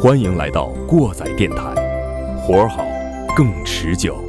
[0.00, 1.56] 欢迎来到过载电台，
[2.40, 2.84] 活儿好，
[3.36, 4.23] 更持久。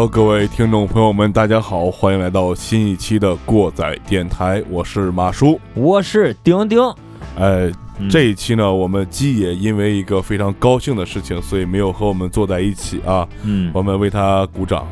[0.00, 6.80] Hello，各位听众朋友们，大家好，欢迎来到新一期的过载电台，我是马叔，我是丁丁。
[7.38, 7.70] 哎，
[8.08, 13.28] 这一期呢，我们鸡爷因为一个非常高兴的事情，所以没有和我们坐在一起啊。
[13.42, 14.88] 嗯，我们为他鼓掌，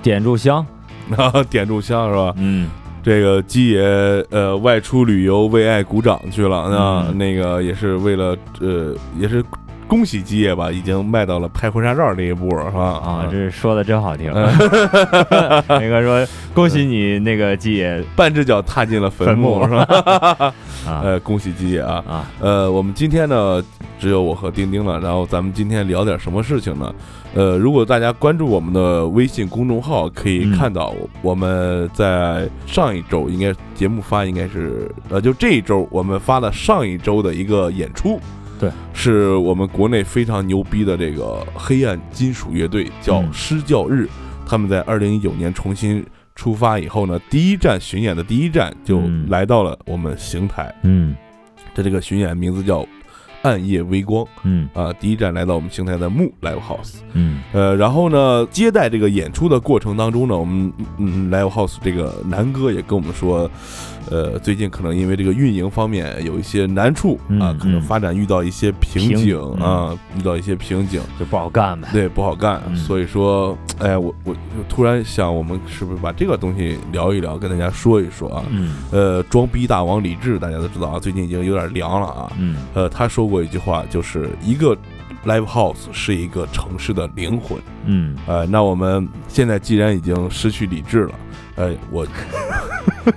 [0.00, 0.64] 点炷香，
[1.50, 2.32] 点炷香是吧？
[2.36, 2.70] 嗯，
[3.02, 3.80] 这个鸡爷
[4.30, 9.44] 呃外出旅游为爱鼓掌去了，那那个也是为了呃也是。
[9.92, 12.80] 恭喜基业吧，已经迈到了拍婚纱照这一步，是吧？
[13.04, 14.32] 啊，这说的真好听。
[15.68, 19.84] 那个说恭喜你，那个基业半只脚踏进了坟墓，是吧？
[20.88, 22.02] 啊，呃，恭喜基业啊！
[22.08, 23.62] 啊，呃，我们今天呢
[24.00, 26.94] 只有我和丁丁了，然后咱们今天聊点什么事情呢？
[27.34, 38.18] 呃，如果大家关注我们的微信公众号，可以看到我们在上一周应该节目发应该是呃，就这一周我们发了上一周的一个演出。
[38.62, 44.08] 对，是我们国内非常牛逼的这个黑暗金属乐队，叫施教日。
[44.46, 50.72] 他们在二零一九年重新出发以后呢，第一站巡演的第一站就来到了我们邢台。
[50.84, 51.16] 嗯，
[51.74, 52.86] 这这个巡演名字叫。
[53.42, 54.68] 暗夜微光，嗯。
[54.72, 57.40] 啊，第一站来到我们邢台的木 Live House，嗯。
[57.52, 63.50] 呃，然后呢，接待这个演出的过程当中呢，我们嗯 Live House 这个南哥也跟我们说，
[64.10, 71.00] 呃，最近可能因为这个运营方面有一些难处啊，可能发展遇到一些瓶颈啊，遇到一些瓶颈。
[71.18, 74.34] 就不好干呗，对，不好干，所以说，哎，我我
[74.68, 78.44] 突然想，我们是不是把这个东西聊一聊，跟大家说一说啊？
[78.50, 83.31] 嗯，呃，装逼大王李志大家都知道啊，最近已经有点凉了啊，嗯，呃，他说。
[83.32, 84.76] 过一句话，就是一个
[85.24, 87.58] live house 是一个城市的灵魂。
[87.86, 91.14] 嗯，呃，那我们现在既然已经失去理智了，
[91.56, 92.06] 呃，我，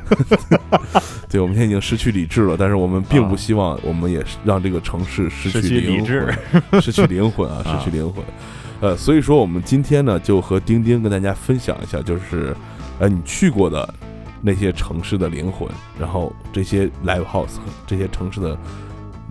[1.29, 6.33] 对，我们现在已经失去理智了，但是我们并不希望我们也让这个城市失去理智，
[6.81, 8.23] 失去灵魂 啊，失去灵魂。
[8.79, 12.55] 呃，所以说我们今天呢，就和丁丁跟大家分享一下，就是
[12.99, 13.93] 呃，你去过的
[14.41, 15.67] 那些城市的灵魂，
[15.99, 18.57] 然后这些 live house 这些城市的。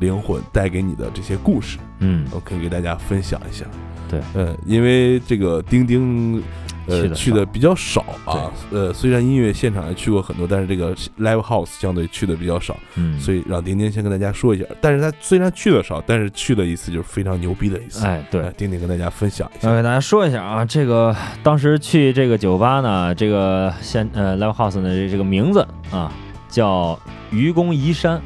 [0.04, 3.64] 灵魂带给你的这些故事，嗯，我可以给大家分享一下。
[4.08, 6.42] 对，呃，因为这个钉钉，
[6.86, 8.52] 呃，去的比较少啊。
[8.70, 12.76] 呃，虽然音乐现场也去过很多，但是这个 live house 相对去的比较少。
[12.96, 14.64] 嗯，所以让钉钉先跟大家说一下。
[14.80, 18.04] 但是他虽然去的少，但是去的一次就是非常牛逼的一次。
[18.04, 19.70] 哎，对，钉钉跟大家分享一下。
[19.70, 26.12] 我给大家说一下啊，这个当时去这个酒吧呢，这个现呃 live house 的这个名字啊，
[26.50, 26.96] 叫
[27.30, 28.20] 愚公移山。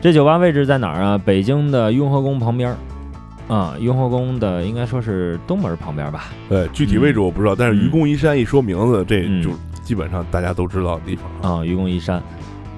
[0.00, 1.20] 这酒吧位置在哪儿啊？
[1.24, 6.26] 北京的雍和宫旁边儿，啊，雍和宫的应该说是东门旁边吧？
[6.48, 9.50] 对，具体位置我不知道，但是愚公移山一说名字，这就
[9.82, 11.64] 基本上大家都知道的地方啊。
[11.64, 12.22] 愚公移山，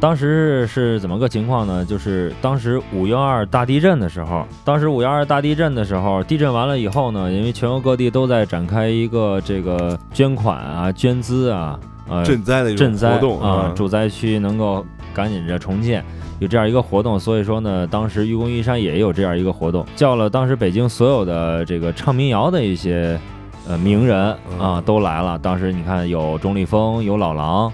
[0.01, 1.85] 当时是怎么个情况呢？
[1.85, 11.79] 就是当时五幺二大地震的时候，当时五幺二大地震的时候，地震完了以后呢，因为全国各地都在展开一个这个捐款啊、捐资啊、
[12.09, 16.05] 呃赈灾的赈灾活动啊，主灾区能够赶紧着重建。
[16.39, 23.21] 有这样一个活动，所以说呢，当时愚公移山也有这样一个活动，叫了当时北京所有的这个唱民谣的一些
[23.69, 25.39] 呃名人啊都来了。
[25.39, 27.71] 当时你看有钟立风，有老狼，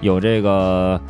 [0.00, 1.00] 有这个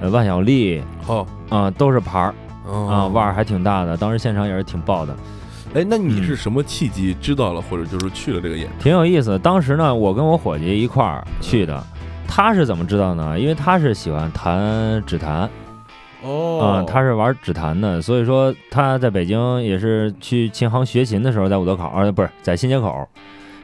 [0.00, 2.34] 呃万晓利，哦啊都是牌儿
[2.66, 3.96] 啊腕儿还挺大的。
[3.96, 5.14] 当时现场也是挺爆的。
[5.74, 8.68] 哎，那你是什么契机知道了，或者就是去了这个演？
[8.80, 9.38] 挺有意思。
[9.38, 11.80] 当时呢，我跟我伙计一块儿去的。
[12.28, 13.40] 他是怎么知道呢？
[13.40, 15.50] 因为他是喜欢弹指弹。
[16.20, 23.08] 哦，啊，他是玩指弹的，所以说他在北京也是去琴行学琴的时候，在五道口，啊，不是在新街口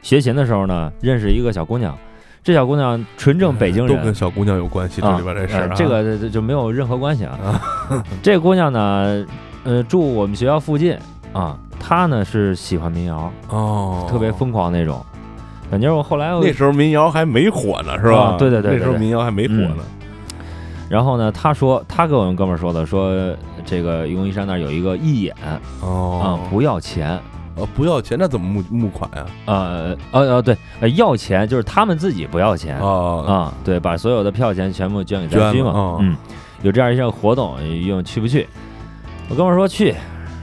[0.01, 1.93] 学琴的时候呢，认识一个小姑娘，
[2.41, 7.61] 这小姑娘纯正北京人，都跟小姑娘有关系，这里边这事，这个就没有任何关系啊。
[8.23, 9.25] 这姑娘呢，
[9.65, 10.97] 呃，住我们学校附近
[11.33, 15.05] 啊，她呢是喜欢民谣哦，特别疯狂那种，
[15.71, 18.35] 感觉我后来那时候民谣还没火呢，是吧？
[18.37, 19.83] 对对对，那时候民谣还没火呢。
[20.87, 23.11] 然后呢，他说他跟我们哥们儿说的，说
[23.65, 25.35] 这个愚公移山那儿有一个义演
[25.81, 27.19] 哦，啊，不要钱，
[27.55, 29.25] 呃，不要钱，那怎么募募款呀？
[29.45, 30.55] 呃，呃呃，对，
[30.95, 36.15] 要钱就是他们自己不要钱啊啊，对，把所有的票钱全部捐给灾区嘛，嗯，
[36.61, 38.47] 有这样一项活动，用去不去？
[39.27, 39.95] 我哥们儿说去，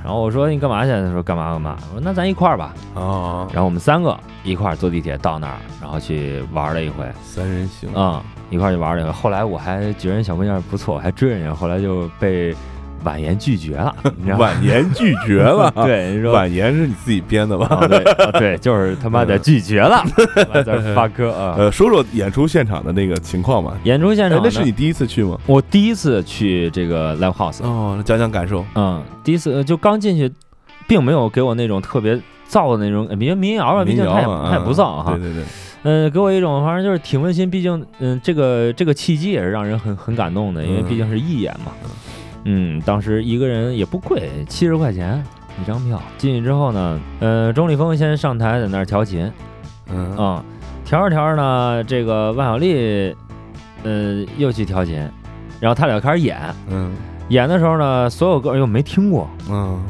[0.02, 0.90] 然后我说你干嘛去？
[0.90, 1.76] 他说干嘛干嘛。
[1.94, 2.74] 我说那咱一块儿吧。
[2.94, 9.10] 啊，然后我们三个一块儿坐地铁到那儿，然后去玩了一回，三人行，啊、一块儿去玩了一回。
[9.12, 12.54] 后来我还觉得人小姑娘不错，我还追人家，后来就被
[13.04, 14.44] 婉言拒绝了， 你知道吗？
[14.46, 15.70] 婉言拒绝了。
[15.84, 17.66] 对，你说婉言是你自己编的吧？
[17.70, 20.04] 啊，对啊对，就是他妈的 拒绝了，
[20.64, 21.54] 在发哥啊。
[21.58, 23.76] 呃，说说演出现场的那个情况吧。
[23.84, 25.38] 演出现场，哎那是你第一次去吗？
[25.46, 28.64] 我第一次去这个 live house，哦，讲讲感受。
[28.74, 30.30] 嗯，第一次呃就刚进去，
[30.86, 32.14] 并没有给我那种特别
[32.48, 35.44] 燥的那种，呃民民谣吧，毕竟它也民谣啊它也不燥哈对，对对，
[35.84, 41.90] 呃，给我一种反正就是挺温馨，毕竟嗯、这个这个契机也是让人很很感动的，因为嗯毕竟是义演嘛，嗯，
[42.84, 45.22] 当时一个人也不贵，七十块钱
[45.62, 49.30] 一张票，进去之后呢，呃，钟立风先上台在那儿调琴，
[49.90, 50.44] 嗯啊、
[50.84, 53.14] 调着调着呢，这个万晓利，
[53.84, 54.96] 呃，又去调琴，
[55.60, 56.92] 然后他俩开始演，嗯
[57.28, 59.80] 演的时候呢，所有歌又没听过，嗯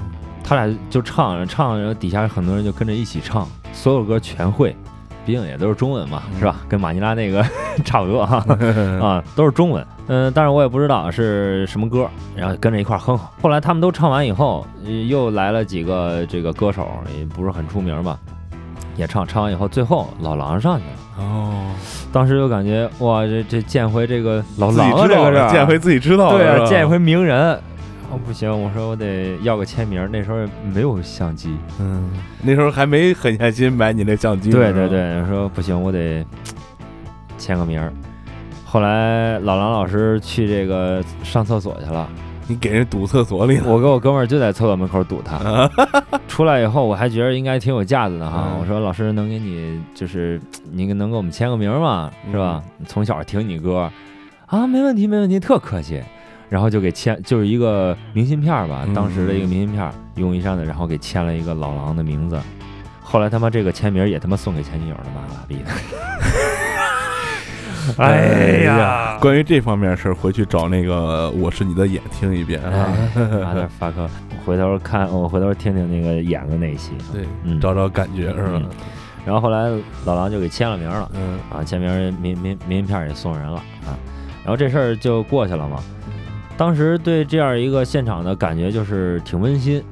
[0.44, 4.76] 他俩就唱唱，然后底下很多人就跟着一起唱，所有歌全会，
[5.24, 6.60] 毕竟也都是中文嘛，嗯是吧？
[6.68, 7.42] 跟马尼拉那个
[7.84, 8.44] 差不多哈，
[9.00, 9.86] 啊，都是中文。
[10.14, 12.06] 嗯、但是我也不知道是什么歌，
[12.36, 13.26] 然后跟着一块哼哼。
[13.40, 16.86] 后来他们都唱完以后，呃又来了几个这个歌手，
[17.18, 18.18] 也不是很出名吧，
[18.94, 19.26] 也唱。
[19.26, 21.24] 唱完以后，最后老狼上去了。
[21.24, 21.64] 哦，
[22.12, 27.54] 当时就感觉哇，这这见回这个老狼了，这个是见回自己知道了，对啊，见一回名人。
[28.10, 30.06] 哦，不行，我说我得要个签名。
[30.12, 30.36] 那时候
[30.74, 32.10] 没有相机，嗯，
[32.42, 34.50] 那时候还没狠下心买你那相机。
[34.50, 36.22] 对对，对，说不行，我得
[37.38, 37.90] 签个名儿。
[38.72, 42.08] 后来老狼老师去这个上厕所去了，
[42.46, 43.70] 你给人堵厕所里了。
[43.70, 45.70] 我跟我哥们儿就在厕所门口堵他。
[46.26, 48.46] 出来以后，我还觉得应该挺有架子的哈。
[48.50, 50.40] 嗯我说老师能给你就是
[50.70, 52.10] 你能给我们签个名吗？
[52.30, 52.62] 是吧？
[52.86, 53.90] 从小听你歌
[54.46, 56.02] 啊，没问题没问题，特客气。
[56.48, 62.40] 然后就给签，就是一个明信片儿吧，嗯当时的一个明信片儿，愚公移山的，然后给签了一个老狼的名字。
[63.02, 65.70] 后来他妈这个签名也他妈送给前女友了，妈了逼的！
[67.98, 72.88] 哎呀，关于这方面的事儿，回去找那个《我是你的眼》听一遍啊。
[73.44, 73.92] 妈的 fuck！
[74.44, 76.92] 回头看，我回头听听那个演的那一期。
[77.12, 78.68] 对，嗯找找感觉是吧嗯？
[79.24, 79.70] 然后后来
[80.04, 83.56] 老狼就给签了名了嗯啊，签名明明明信片也送人了
[83.86, 83.94] 啊，
[84.44, 85.78] 然后这事儿就过去了嘛。
[86.56, 89.82] 当时对这样一个现场的感觉就是挺温馨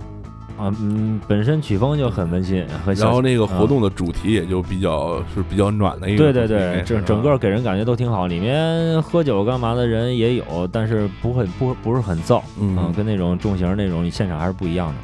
[0.60, 6.46] 啊，嗯，本身曲风就很温馨，很然后那个啊活动的主题也就比较是比较暖的一个对。
[6.46, 14.94] 对对，整整个给人感觉都挺好，里面喝酒干嘛的人也有，但是不会不不是很燥，嗯跟那种重型那种现场还是不一样的，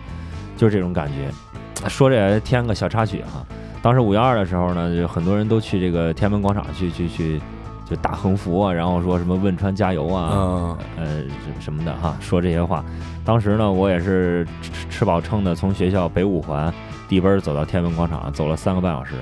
[0.56, 1.88] 就是这种感觉。
[1.88, 3.44] 说这也添个小插曲哈，
[3.80, 7.40] 当时五幺二的时候呢，就很多人都去这个天安门广场去去去，
[7.88, 12.84] 就打横幅啊，然后说什么汶川加油啊，嗯呃什什么的哈，说这些话。
[13.24, 16.72] 当时呢，我也是吃吃饱撑的，从学校北五环
[17.08, 19.14] 地奔走到天安门广场，走了三个半小时，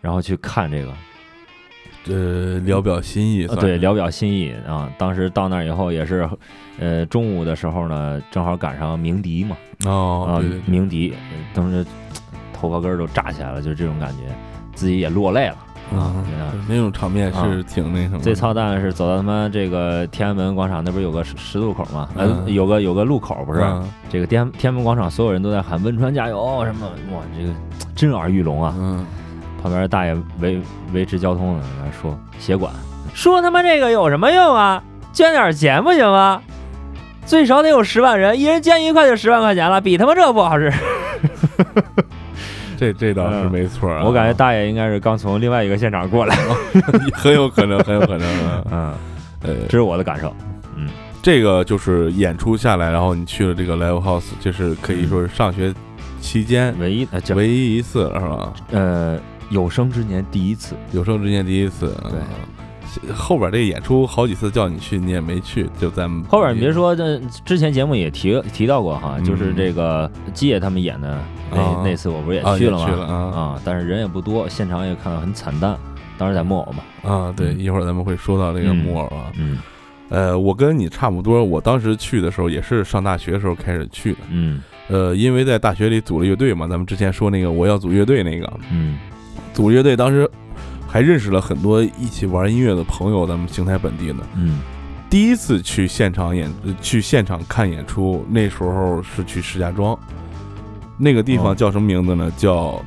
[0.00, 0.92] 然后去看这个。
[2.08, 4.88] 呃，聊表心意对，聊表心意啊。
[4.96, 6.28] 当时到那儿以后也是，
[6.78, 11.84] 呃，中午的时候呢，正好赶上鸣笛嘛，啊哦，对对，对鸣笛，呃当时
[12.52, 14.22] 头发根儿都炸起来了，就是这种感觉，
[14.72, 15.56] 自己也落泪了
[15.92, 16.12] 啊。
[16.68, 18.18] 那种场面是啊挺那什么。
[18.18, 22.08] 最操蛋的是走到他妈这个天安门广场那不是有个十十字路口吗？
[22.16, 23.60] 呃，嗯有个有个路口不是？
[23.60, 27.52] 嗯这个天天安门广场所有人都在喊汶川加油什么，哇，这个
[27.94, 28.74] 震耳欲聋啊！
[28.78, 29.04] 嗯，
[29.62, 30.60] 旁边大爷维
[30.92, 32.72] 维持交通的在那说协管，
[33.14, 34.82] 说他妈这个有什么用啊？
[35.12, 36.40] 捐点钱不行吗？
[37.24, 40.72] 最少得有十万人，一人捐一块就十万块钱了，比他妈这不好使。
[42.76, 44.02] 这这倒是嗯没错啊。
[44.04, 46.36] 我感觉大爷应该是刚从另外一个现场过来。
[47.14, 48.62] 很有可能，很有可能啊。
[48.70, 48.94] 嗯，
[49.42, 50.34] 呃，这是我的感受。
[50.76, 50.88] 嗯
[51.22, 55.74] 这个就是演出下来，然后你去了这个 live house，就是可以说是上学
[56.20, 58.52] 期间唯一唯一一次了，是吧？
[58.70, 59.18] 呃
[59.50, 60.76] 有生之年第一次。
[60.92, 61.88] 有生之年第一次。
[62.02, 62.20] 对嗯，
[63.14, 71.18] 后边这个演出好几次叫你去，你也没去，就咱们后边你别说，这之前节目也提提到过哈，嗯就是这个基野他们演的
[71.50, 72.84] 那、啊那次，我不是啊也去了吗？
[72.88, 75.76] 也去了啊啊，但是人也不多，现场也看到很惨淡。
[76.18, 79.30] 当时在木偶嘛，啊，对，嗯一会儿咱们会说到这个嗯木偶啊。
[79.38, 79.58] 嗯
[80.08, 84.18] 呃，我跟你差不多，我当时去的时候也是上大学的时候开始去的。
[84.30, 88.98] 嗯呃，因为在大学里组了乐队嘛，咱们之前说那个我要组乐队那个，嗯
[89.52, 90.30] 组乐队当时
[90.86, 94.16] 还认识了很多一起玩音乐的朋友，咱们邢台本地的。
[94.36, 94.58] 嗯
[95.08, 99.96] 第一次去现场演，呃去现场看演出，那时候是去石家庄，
[100.98, 102.30] 那个地哦方叫什么名字呢？
[102.36, 102.82] 叫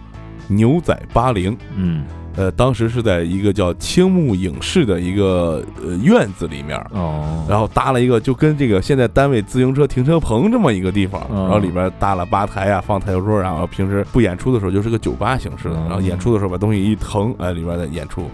[0.48, 1.58] 牛仔八零。
[1.76, 2.06] 嗯
[2.36, 18.30] 呃，当时是在一个叫青木影视的一个呃院子里面，哦，然后搭了一个就跟这个现在单位自行车停车棚这么一个地方，嗯然后里边搭了吧台啊，放台球桌，然后平时不演出的时候就是个酒吧形式的，嗯然后演出的时候把东西一腾，哎，里边在演出。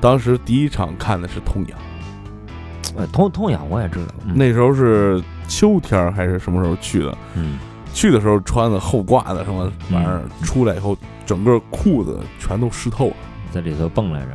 [0.00, 1.78] 当时第一场看的是痛痒，
[2.96, 7.18] 呃痛痛痒我也知道，嗯那时候是秋天还是什么时候去的？
[7.36, 7.58] 嗯
[7.94, 10.96] 去的时候穿的厚褂子什么玩意儿，出来以后
[11.26, 13.16] 整个裤子全都湿透了。
[13.52, 14.28] 在里头蹦来着，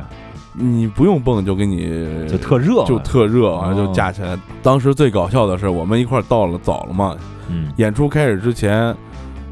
[0.52, 4.38] 你不用蹦就给你就特热，就特热，完了就哦架起来。
[4.62, 7.16] 当时最搞笑的是，我们一块到了早了嘛，
[7.48, 7.72] 嗯。
[7.76, 8.94] 演出开始之前，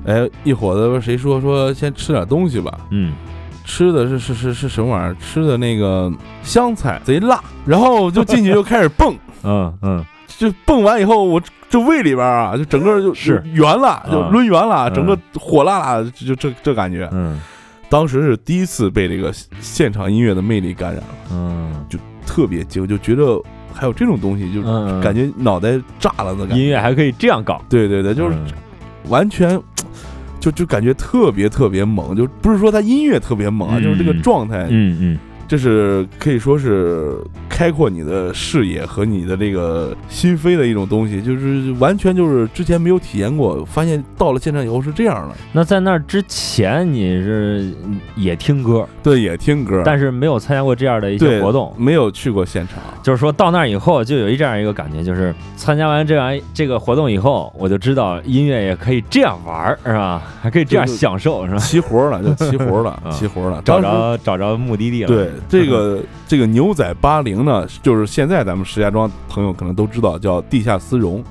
[0.06, 2.72] 哎，一伙子谁说说先吃点东西吧？
[2.90, 3.12] 嗯。
[3.64, 5.14] 吃的是是是是什么玩意儿？
[5.16, 10.04] 吃的那个香菜贼辣，然后就进去就开始蹦， 嗯嗯。
[10.38, 13.42] 就蹦完以后，我这胃里边啊，就整个就是。
[13.52, 14.94] 圆了，就抡圆了，嗯。
[14.94, 17.08] 整个火辣辣，就这这感觉。
[17.12, 17.40] 嗯
[17.88, 21.84] 当时是第一次被这个现场音乐的魅力感染了，嗯，
[22.26, 23.40] 特别惊，就觉得
[23.72, 26.62] 还有这种东西，就嗯感觉脑袋炸了的感觉。
[26.62, 28.46] 音乐还可以这样搞，对对对，就是嗯。
[29.08, 29.60] 完全。
[30.38, 33.82] 就就感觉特别特别猛，就不是说他音乐特别猛啊，嗯。
[33.82, 37.16] 就是这个状态，嗯嗯这是可以说是
[37.48, 45.34] 开阔你的视野和你的这个心扉的一种东西，就是完全就是之前没有体验过，发现到了现场以后是这样的。
[45.52, 47.72] 那在那儿之前你是
[48.16, 52.78] 也听歌，对，也听歌，但是没有参加过这样的一些活动，没有去过现场。
[53.02, 60.22] 就是说到那儿以后就有一这样一个感觉，就是参加完这样这个活动以后，我就知道音乐也可以这样玩儿，是吧？
[60.42, 61.58] 还可以这样享受，是吧？
[61.58, 63.62] 齐活了，就齐活了，啊齐活了。
[63.64, 71.22] 找着找着目的地了，对这个这个牛仔八零呢，就是现在咱们石家庄朋友可能都知道，叫地下丝绒。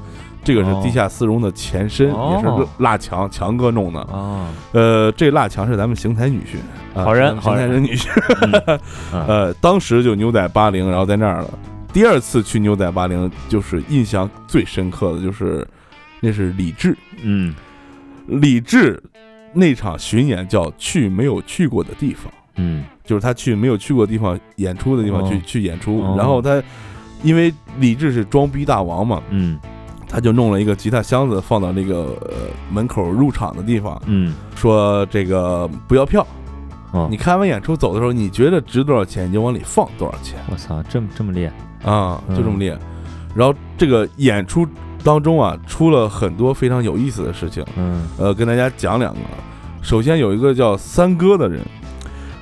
[0.44, 4.00] 这个是哦地下丝绒的前身，哦也是辣强强哥弄的。
[4.02, 8.80] 啊，呃，这辣强是咱们邢台女婿，啊好人邢台好人人女婿。
[9.12, 11.50] 呃，当时就牛仔八零，然后在那儿了。
[11.92, 15.68] 第二次去牛仔八零，就是印象最深刻的就是，
[16.20, 17.56] 那是李志，嗯
[18.28, 19.02] 李志
[19.52, 22.84] 那场巡演叫去没有去过的地方，嗯。
[23.04, 25.30] 就是他去没有去过的地方演出的地方哦。
[25.30, 26.16] 去、去演出，哦。
[26.18, 26.62] 然后他
[27.24, 29.60] 因为李志是装逼大王嘛，嗯。
[30.08, 36.26] 他就弄了一个吉他箱子放到那个、呃门口入场的地方，嗯，说这个不要票，
[36.92, 40.38] 哦，你看完演出走的时候，你觉得值多少钱，你就往里放多少钱。
[40.50, 42.80] 我操，这么这么厉害，啊，就这么嗯练。
[43.34, 44.66] 然后这个演出
[45.04, 47.66] 当中啊，出了很多非常有意思的事情。
[47.76, 48.08] 嗯。
[48.18, 49.20] 呃，跟大家讲两个。
[49.82, 51.62] 首先有一个叫三哥的人，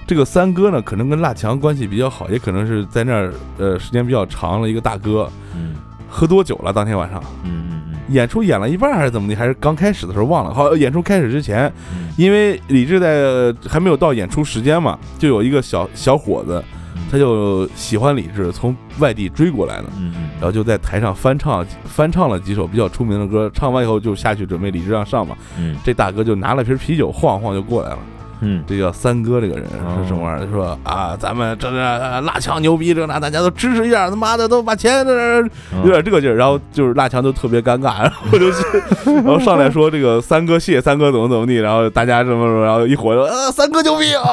[0.06, 5.30] 这个三哥呢，可能跟辣强关系比较好，也可能是在那儿呃时间比较长了一个大哥。
[5.56, 5.76] 嗯
[6.16, 10.54] 喝多酒了，当天晚上嗯嗯演出演了一半还是怎么的，还是刚开始的时候忘了。
[10.54, 16.64] 好，演出开始之前，嗯因为李志在呃还没有到演出时间嘛，就有一个小小伙子，
[16.96, 19.86] 嗯，他就喜欢李志，从外地追过来的。
[19.98, 25.36] 嗯嗯，然后就在台上翻唱翻唱了几首比较出名的歌，唱完以后就下去准备李志让上嘛。
[25.58, 28.00] 嗯这大哥就拿了瓶啤酒晃晃就过来了。
[28.44, 30.48] 嗯这叫三哥这个人是什么玩意儿？
[30.52, 35.38] 说啊，咱们这这辣强牛逼，这那大家都支持一下，他妈的都把钱这
[35.84, 36.36] 有点这个劲儿。
[36.36, 38.66] 然后就是辣强都特别尴尬，然后就是
[39.06, 44.24] 然后上来说这个三哥谢三哥怎么怎么地，然后大家什么什么，然后一伙儿呃三哥牛逼啊，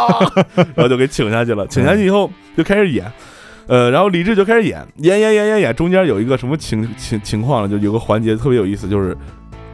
[0.54, 1.66] 然后就给请下去了。
[1.68, 3.10] 请下去以后就开始演。
[3.66, 7.68] 呃，然后李志就开始演，演演演演演，中间有一个什么情情情况呢？
[7.68, 9.16] 就有个环节特别有意思，就是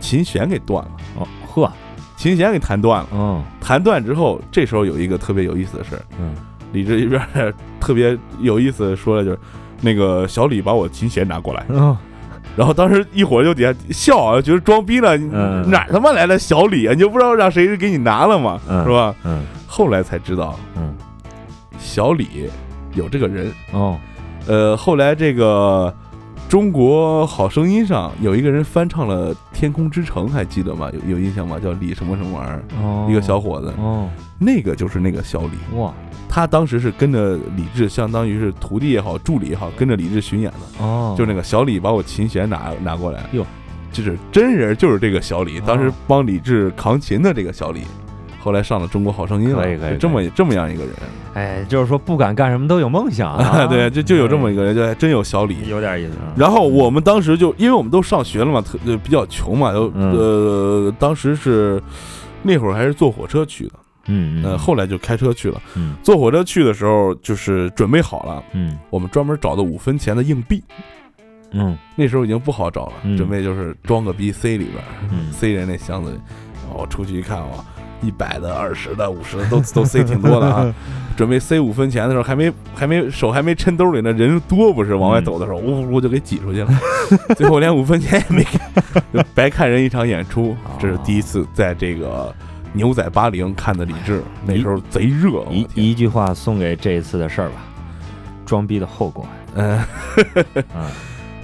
[0.00, 1.72] 琴弦给断了，哦呵，
[2.26, 3.08] 琴弦给弹断了。
[3.12, 6.34] 嗯弹断之后，这时候有一个特别有意思的事儿，嗯
[6.72, 7.20] 李志一边
[7.80, 9.38] 特别有意思的说了，就是
[9.80, 11.96] 那个小李把我琴弦拿过来，嗯
[12.56, 16.92] 然后当时一伙儿就底下笑啊，觉得装逼呢，嗯哪儿他妈来的小李啊？
[16.94, 18.58] 你就不知道让谁给你拿了嘛？
[18.68, 19.14] 嗯是吧？
[19.24, 20.94] 嗯后来才知道嗯
[21.78, 22.48] 小李
[22.94, 23.98] 有这个人，哦
[24.46, 25.92] 呃，后来这个
[26.48, 30.88] 中国好声音上有一个人翻唱了《天空之城》，还记得吗？
[30.92, 31.58] 有有印象吗？
[31.58, 34.08] 叫李什么什么玩意儿，哦，一个小伙子，哦。
[34.38, 35.76] 那个就是那个小李。
[35.76, 35.92] 哇。
[36.28, 40.84] 他当时是跟着李志，相当于是徒弟也好，助理也好，跟着李志巡演的。
[40.84, 43.44] 哦，就那个小李把我琴弦拿拿过来，哟，
[43.90, 45.62] 就是真人，就是这个小李，哦。
[45.66, 47.82] 当时帮李志扛琴的这个小李，
[48.46, 50.92] 后来上了《中国好声音》了，可以可以就这么这么样一个人，
[51.34, 55.56] 哎，就是说不敢干什么都有梦想啊， 对，就就有这么一个人，就还真有小李。
[55.68, 56.32] 有点意思啊。
[56.36, 58.62] 然后我们当时就，因为我们都上学了嘛，
[59.02, 61.82] 比较穷嘛，都嗯呃当时是
[62.44, 63.72] 那会儿还是坐火车去的，
[64.06, 65.60] 嗯呃后来就开车去了。
[65.74, 70.62] 嗯坐火车去的时候，就是准备好了，嗯我们专门找的五分钱的硬币，
[71.50, 76.18] 嗯那时候已经不好找了，嗯准备就是装个逼塞里边，嗯塞人那箱子里。
[76.64, 77.64] 然后我出去一看哇，
[78.02, 80.74] 一百的、二十的、五十的都都塞挺多的啊。
[81.16, 84.94] 准备塞五分钱的时候，还没还没手还没抻兜里呢，人多不是？
[84.94, 86.68] 往外走的时候，呜呜就给挤出去了，
[87.34, 90.54] 最后连五分钱也没给，就白看人一场演出。
[90.78, 92.34] 这是第一次在这个
[92.74, 95.42] 牛仔八零看的李志，那时候贼热。
[95.50, 97.64] 一一句话送给这一次的事儿吧，
[98.44, 99.26] 装逼的后果。
[99.54, 99.78] 嗯，
[100.74, 100.92] 啊，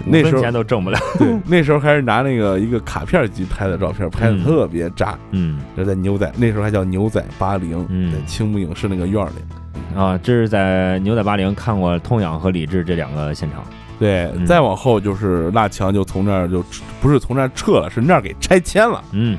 [0.04, 0.98] 那时候钱都挣不了。
[1.18, 5.18] 对，那时候还是拿那个一个卡片机拍的照片，拍的嗯特别炸。
[5.30, 9.98] 嗯就在牛仔那时候还叫牛仔八零，嗯在青木影视那个院儿里。
[9.98, 13.62] 啊，这是在牛仔八零看过痛痒和理智这两个现场。
[13.98, 16.64] 对，嗯再往后就是辣强就从那儿就
[17.00, 19.02] 不是从那儿撤了，是那儿给拆迁了。
[19.12, 19.38] 嗯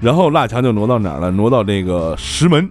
[0.00, 1.30] 然后辣强就挪到哪儿了？
[1.30, 2.68] 挪到这个石门。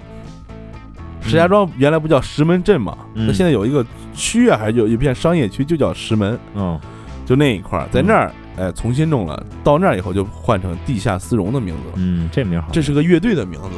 [1.22, 2.96] 石家庄原来不叫石门镇嘛？
[3.16, 6.80] 嗯那现在有一个区啊，还是有一片商业区，就叫石门，哦
[7.26, 9.46] 就那一块儿，在那儿哎重新弄了。
[9.64, 11.94] 到那儿以后就换成地下丝绒的名字了。
[11.98, 12.70] 嗯，这名好。
[12.72, 13.70] 这是个乐队的名字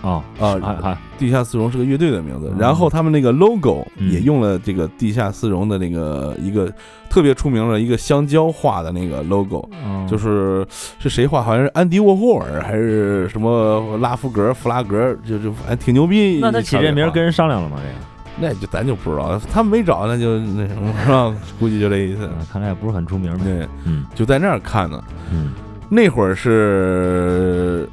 [0.00, 2.48] 哦啊，还还地下丝绒是个乐队的名字。
[2.50, 6.72] 嗯然后他们那个 logo 嗯也用了这个地下丝绒的那个一个
[7.10, 10.66] 特别出名的一个香蕉画的那个 logo，哦就是
[10.98, 11.42] 是谁画？
[11.42, 16.38] 好像是安迪沃霍尔还是什么拉夫格、弗拉格，就就反正挺牛逼。
[16.40, 17.76] 那他起这名儿跟人商量了吗？
[17.76, 21.34] 这个那就咱就不知道，他们没找，那就那什么是吧？
[21.58, 22.26] 估计就这意思。
[22.26, 23.44] 嗯看来也不是很出名呗。
[23.44, 25.02] 对，嗯就在那儿看呢。
[25.32, 25.52] 嗯
[25.88, 27.88] 那会儿是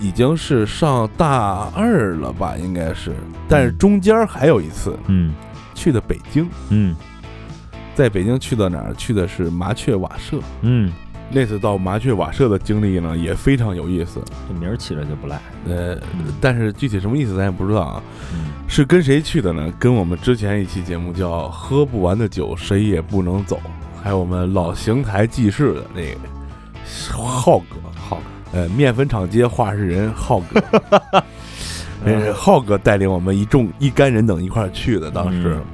[0.00, 3.12] 已经是上大二了吧，应该是，
[3.48, 5.34] 但是中间还有一次嗯
[5.74, 6.94] 去的北京，嗯
[7.94, 8.94] 在北京去到哪儿？
[8.94, 10.38] 去的是麻雀瓦舍。
[10.62, 10.90] 嗯，
[11.30, 14.20] 那次到麻雀瓦舍的经历呢，也非常有意思。
[14.48, 15.40] 这名儿起的就不赖。
[15.66, 18.02] 呃嗯，但是具体什么意思咱也不知道啊。
[18.32, 19.72] 嗯是跟谁去的呢？
[19.78, 23.56] 跟我们之前一期节目叫《喝不完的酒谁也不能走》，
[24.02, 26.18] 还有我们老邢台记事的那个
[26.84, 28.20] 浩哥，好，
[28.52, 30.62] 呃，面粉厂街话事人浩哥，
[32.04, 35.10] 那是浩哥带领我们一众一干人等一块儿去的。
[35.10, 35.64] 当时，嗯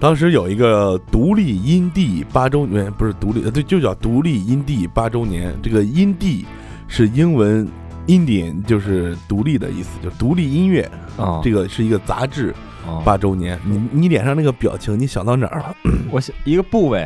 [0.00, 5.52] 当时有一个独立音地八周年，不是独立，呃对，就叫独立音地八周年。
[5.62, 6.46] 这个音地
[6.86, 7.68] 是英文
[8.06, 10.88] Indian，就是独立的意思，就独立音乐。
[11.16, 12.54] 哦，这个是一个杂志
[12.86, 15.74] 哦八周年，你你脸上那个表情，你想到哪儿了
[16.10, 17.02] 我想一个部位，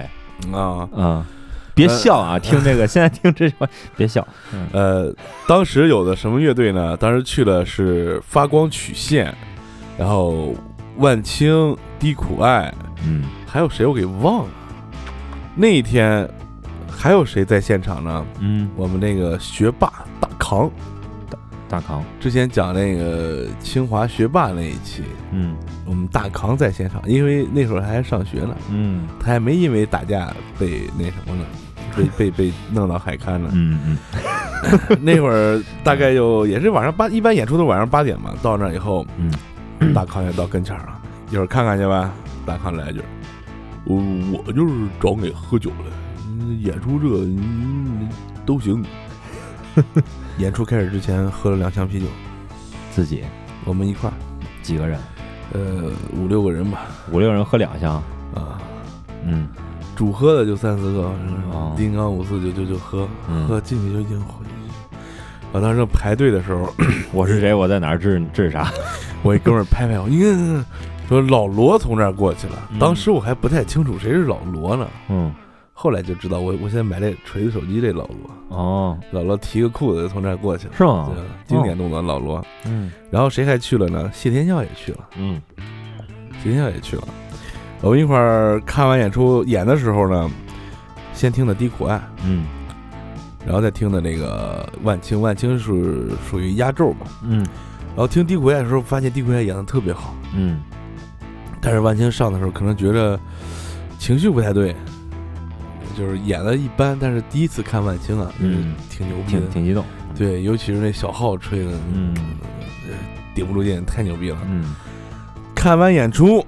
[0.53, 0.87] 啊？
[0.95, 1.25] 嗯，
[1.75, 2.39] 别笑啊！
[2.39, 4.27] 听这个，现在听这话别笑。
[4.53, 5.15] 嗯呃，
[5.49, 6.95] 当时有的什么乐队呢？
[6.99, 9.35] 当时去了是发光曲线，
[9.97, 10.55] 然后
[10.99, 12.73] 万青、低苦爱，
[13.05, 14.51] 嗯还有谁我给忘了。
[15.55, 16.29] 那一天
[16.91, 18.25] 还有谁在现场呢？
[18.41, 20.71] 嗯，我们那个学霸大扛，
[21.29, 25.03] 大大扛，之前讲那个清华学霸那一期，
[25.33, 28.57] 嗯我们大扛在现场，因为那会儿还上学呢。
[28.71, 31.45] 嗯他还没因为打架被那什么呢，
[31.97, 33.51] 被被被弄到海滩呢。
[33.53, 33.99] 嗯嗯
[35.03, 38.33] 那会儿大概就也是晚上八，一般演出都晚上八点嘛。
[38.41, 39.31] 到那以后，嗯，
[39.95, 42.13] 大康也到跟前儿了，一会儿看看去吧。
[42.45, 43.01] 大康来一句
[43.85, 43.97] ：“我
[44.33, 45.91] 我就是找你喝酒的，
[46.29, 48.85] 嗯演出这都行。
[50.39, 52.07] ”演出开始之前喝了两箱啤酒，
[52.91, 53.23] 自己
[53.65, 54.15] 我们一块儿，
[54.63, 54.99] 几个人，
[55.53, 58.03] 呃，五六个人吧，五六人喝两箱。
[58.35, 58.59] 啊，
[59.25, 59.47] 嗯
[59.95, 61.13] 主喝的就三四个，
[61.53, 64.51] 哦丁刚五四九就就喝，嗯喝进去就已经回去。
[65.53, 66.73] 我当时排队的时候，
[67.13, 67.53] 我是谁？
[67.53, 67.99] 我在哪儿？
[67.99, 68.73] 治治啥？
[69.23, 70.65] 我一哥们儿拍拍我，你看，
[71.09, 72.55] 说老罗从这儿过去了。
[72.73, 75.33] 嗯当时我还不太清楚谁是老罗呢，嗯
[75.75, 81.11] 后来就知道我我现在买这锤子手机这老罗，哦，老罗提个裤子就从这儿过去了，是吗？
[81.47, 82.45] 经典动作老罗。
[82.67, 84.11] 嗯然后谁还去了呢？
[84.13, 85.41] 谢天笑也去了，嗯
[86.43, 87.03] 谢天笑也去了。
[87.81, 90.31] 我们一块儿看完演出演的时候呢，
[91.15, 92.45] 先听的《低苦爱》，嗯
[93.45, 97.07] 然后再听的那个万青，万青是属于压轴嘛。
[97.25, 97.45] 嗯
[97.95, 100.61] 然后听低苦爱的时候，发现低苦爱演的特别好，嗯
[101.61, 103.19] 但是万青上的时候可能觉得
[103.99, 104.75] 情绪不太对，
[105.97, 106.99] 就是演的一般。
[107.01, 109.85] 但是第一次看万青啊，嗯，挺牛逼的，挺挺激动。
[110.17, 112.15] 对，尤其是那小号吹的，嗯
[112.89, 112.95] 呃
[113.35, 114.39] 顶不住劲，太牛逼了。
[114.47, 114.75] 嗯
[115.55, 116.45] 看完演出，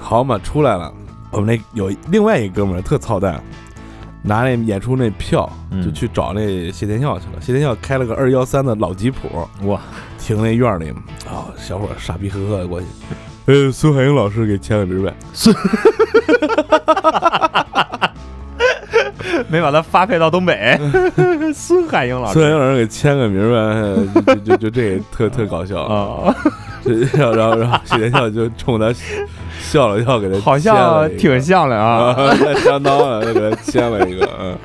[0.00, 0.92] 好嘛，出来了，
[1.30, 3.40] 我们那有另外一哥们儿特操蛋。
[4.22, 7.40] 拿那演出那票，嗯就去找那谢天笑去了。
[7.40, 9.28] 谢天笑开了个二幺三的老吉普，
[9.68, 9.80] 哇，
[10.26, 10.90] 停那院里，
[11.24, 12.86] 啊、小伙傻逼呵呵的过去，
[13.46, 15.14] 呃，孙海英老师给签个名呗。
[19.48, 20.76] 没把他发配到东北。
[21.54, 25.82] 孙海英老师孙海英老师给签个名呗，就就就就这个特特搞笑。
[25.82, 26.34] 啊，
[26.84, 28.92] 这然后然后然后谢天笑就冲他
[29.60, 32.16] 笑了笑，给他好像挺像的啊，
[32.64, 34.58] 相当了，就给他签了一个，嗯，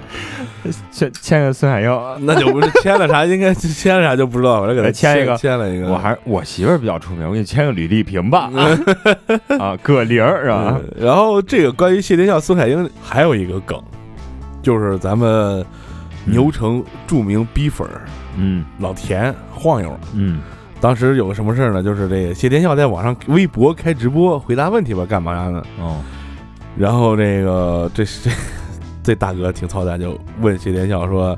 [0.91, 1.91] 签签个孙海英。
[2.21, 8.49] 那就不是签了啥，应该签了啥就不知道，反正给他哎签一个签了一个，我还我媳妇儿比较出名，我给你签个吕丽萍吧，
[9.59, 10.77] 啊，葛玲儿是吧？
[10.79, 13.81] 嗯然后这个关于谢天笑、孙海英还有一个梗，
[14.61, 15.65] 就是咱们
[16.25, 18.01] 牛城著名逼粉儿
[18.37, 19.99] 嗯老田晃悠。
[20.13, 20.41] 嗯
[20.79, 21.83] 当时有个什么事儿呢？
[21.83, 25.63] 就是这个谢天笑在网上微博开直播回答问题吧，干嘛呢？
[25.79, 26.01] 哦
[26.77, 28.31] 然后这个这这
[29.03, 31.37] 这大哥挺操蛋，就问谢天笑说：“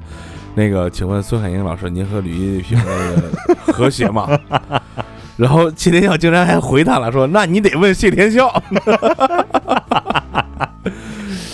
[0.55, 4.29] 那个，请问孙海英老师，您和吕一平那个和谐吗？”
[5.35, 8.53] 然后谢天笑竟然还回他了，说：“那你得问谢天笑。”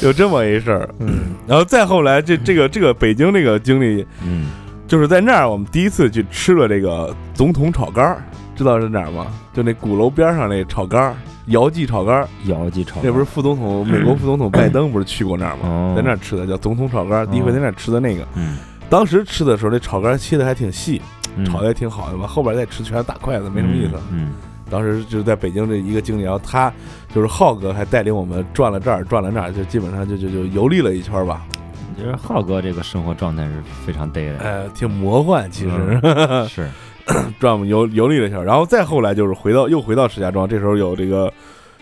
[0.01, 4.47] 有这么一事儿，嗯然后再后来，这这个这个北京这个经历，嗯，
[4.87, 8.23] 就是在那儿，我们第一次去吃了这个总统炒肝儿，
[8.59, 9.27] 知道是哪儿吗？
[9.53, 15.61] 就那鼓楼边上那炒肝儿，姚记炒肝儿，姚记炒那不是副总统，美国副总统拜登不是去过那儿吗？
[15.63, 18.27] 哦在那儿吃的叫总统炒肝儿，第一回在那儿吃的那个。
[18.35, 18.57] 嗯
[18.89, 21.01] 当时吃的时候，那炒肝切的还挺细，
[21.37, 22.27] 嗯炒的也挺好的吧。
[22.27, 23.93] 后边再吃全是大筷子，没什么意思。
[24.11, 24.29] 嗯
[24.69, 26.71] 当时就是在北京这一个经历，然后他
[27.13, 31.41] 就是浩哥还带领我们转了这儿，转了那儿，就基本上就就就游历了一圈吧。
[31.97, 33.53] 其实浩哥这个生活状态是
[33.85, 35.99] 非常得的，哎，挺魔幻，其实。
[36.03, 36.67] 嗯是
[37.39, 41.31] 转我们游游历了一下，然后再后来就是回到又回到石家庄，这时候有这个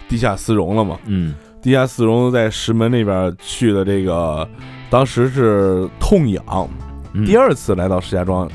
[0.08, 0.98] 地下丝绒了嘛？
[1.06, 1.36] 嗯。
[1.62, 4.48] 地下丝绒在石门那边去的这个，
[4.90, 6.44] 当时是痛痒，
[7.14, 7.26] 嗯。
[7.26, 8.50] 第二次来到石家庄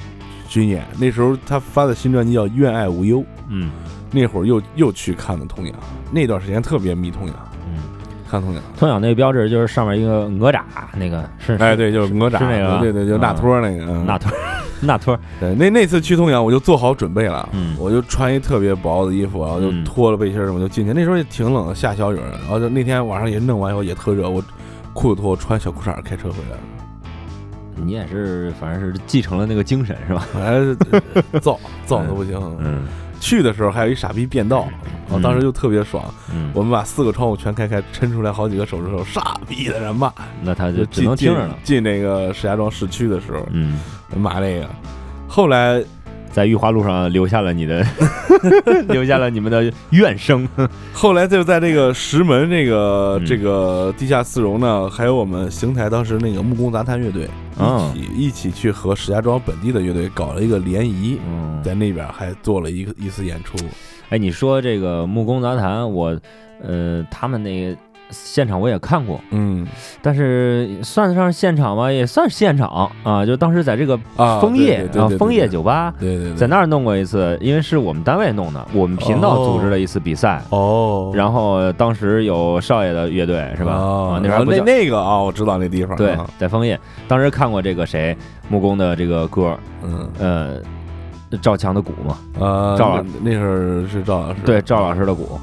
[0.49, 3.71] 巡演，那时候他发的新专辑叫《愿爱无忧》，嗯。
[4.15, 5.75] 那会儿又又去看的痛痒，
[6.11, 7.52] 那段时间特别迷痛痒，嗯，
[8.33, 10.63] 看痛痒，痛痒那个标志就是上面一个哪吒，
[10.97, 14.33] 那个是哎，对，就是哪吒，是那个对对，就纳托那个，嗯纳托
[14.81, 20.95] 纳托，对，那那次去痛痒，我就做好准备了，嗯我就穿一特别薄的衣服，然后就嗯脱了背心儿什么就进去。
[20.95, 24.43] 那时候也挺冷的，下小雨，然后就那天晚上也弄完以后也特热，我
[24.95, 26.63] 裤子脱，我穿小裤衩儿开车回来了，
[27.85, 30.27] 你也是反正是继承了那个精神是吧？
[30.33, 30.75] 还是
[31.35, 32.41] 燥燥的不行。
[32.59, 32.85] 嗯
[33.23, 34.67] 去的时候还有一傻逼变道，
[35.09, 36.03] 我当时就特别爽，
[36.35, 43.79] 嗯，我们把四个窗户全开开，抻出来好几个手指头，傻逼的人骂，那他就只能听着了，进那个石家庄市区的时候嗯。
[44.17, 44.69] 骂那个。
[45.27, 45.83] 后来
[46.33, 47.87] 在玉华路上留下了你的，
[48.89, 50.49] 留下了你们的怨声。
[50.93, 63.57] 后来就在这个石门这个、嗯这个地下丝绒呢，还有我们邢台当时那个木工杂谈乐队嗯一起、一起去和石家庄本地的乐队搞了一个联谊，嗯，在那边还做了一个一次演出。
[64.09, 66.19] 哎，你说这个木工杂谈，我
[66.63, 67.77] 呃，他们那个
[68.13, 69.67] 现场我也看过，嗯
[70.01, 73.25] 但是算得上现场吧，也算是现场啊。
[73.27, 80.43] 就当时在这个啊，枫叶啊，枫叶酒吧，对对对，在那儿弄过一次，因为是我们单位弄的，我们频道组织了一次比赛。
[80.51, 83.73] 哦，然后当时有少爷的乐队是吧？
[83.75, 86.79] 哦啊，那时候还不那那个啊，我知道那地方，对啊，在枫叶。
[87.09, 88.17] 当时看过这个谁
[88.49, 95.41] 木工的这个歌，嗯呃，赵强的鼓嘛，呃，赵老那那会儿是赵老师，对赵老师的鼓。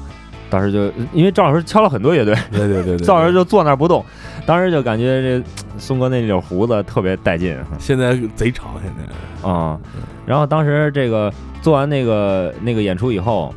[0.50, 4.04] 当时就因为赵老师敲了很多乐队，对对对对，赵老师就坐那儿不动，
[4.44, 5.44] 当时就感觉这
[5.78, 9.78] 松哥那绺胡子特别带劲现在贼长，现在啊。
[10.26, 11.32] 然后当时这个
[11.62, 13.54] 做完那个那个演出以后，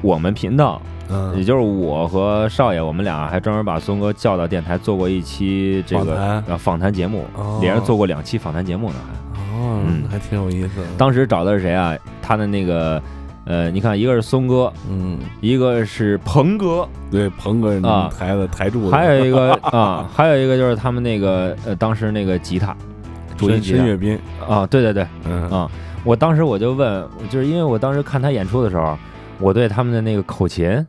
[0.00, 9.12] 我们频道也嗯，就是我和少爷，我们俩还专门把松哥叫到电台做过一期这个访谈呃访谈节目哦，连着做过两期访谈节目呢还。
[9.12, 10.86] 哦嗯，还挺有意思的。
[10.96, 11.92] 当时找的是谁啊？
[12.22, 13.02] 他的那个
[13.48, 18.12] 呃，你看一个是松哥，嗯，一个是鹏哥，对，鹏哥啊。
[18.16, 22.76] 台子台柱子，还有一个 啊，还有一个就是他们那个呃，当时那个吉他
[23.38, 23.78] 主音申吉他。
[23.78, 25.06] 申岳斌，啊，对对对。
[25.24, 25.48] 嗯。
[25.48, 25.70] 啊，
[26.04, 28.98] 我当时我就问，就是因为我当时看他演出的时候，
[29.38, 30.86] 我对他们的那个口琴，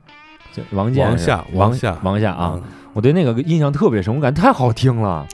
[0.51, 1.97] 就王健是王夏王王夏。
[2.03, 2.63] 王夏啊，嗯。
[2.91, 5.25] 我对那个印象特别深，我感觉太好听了。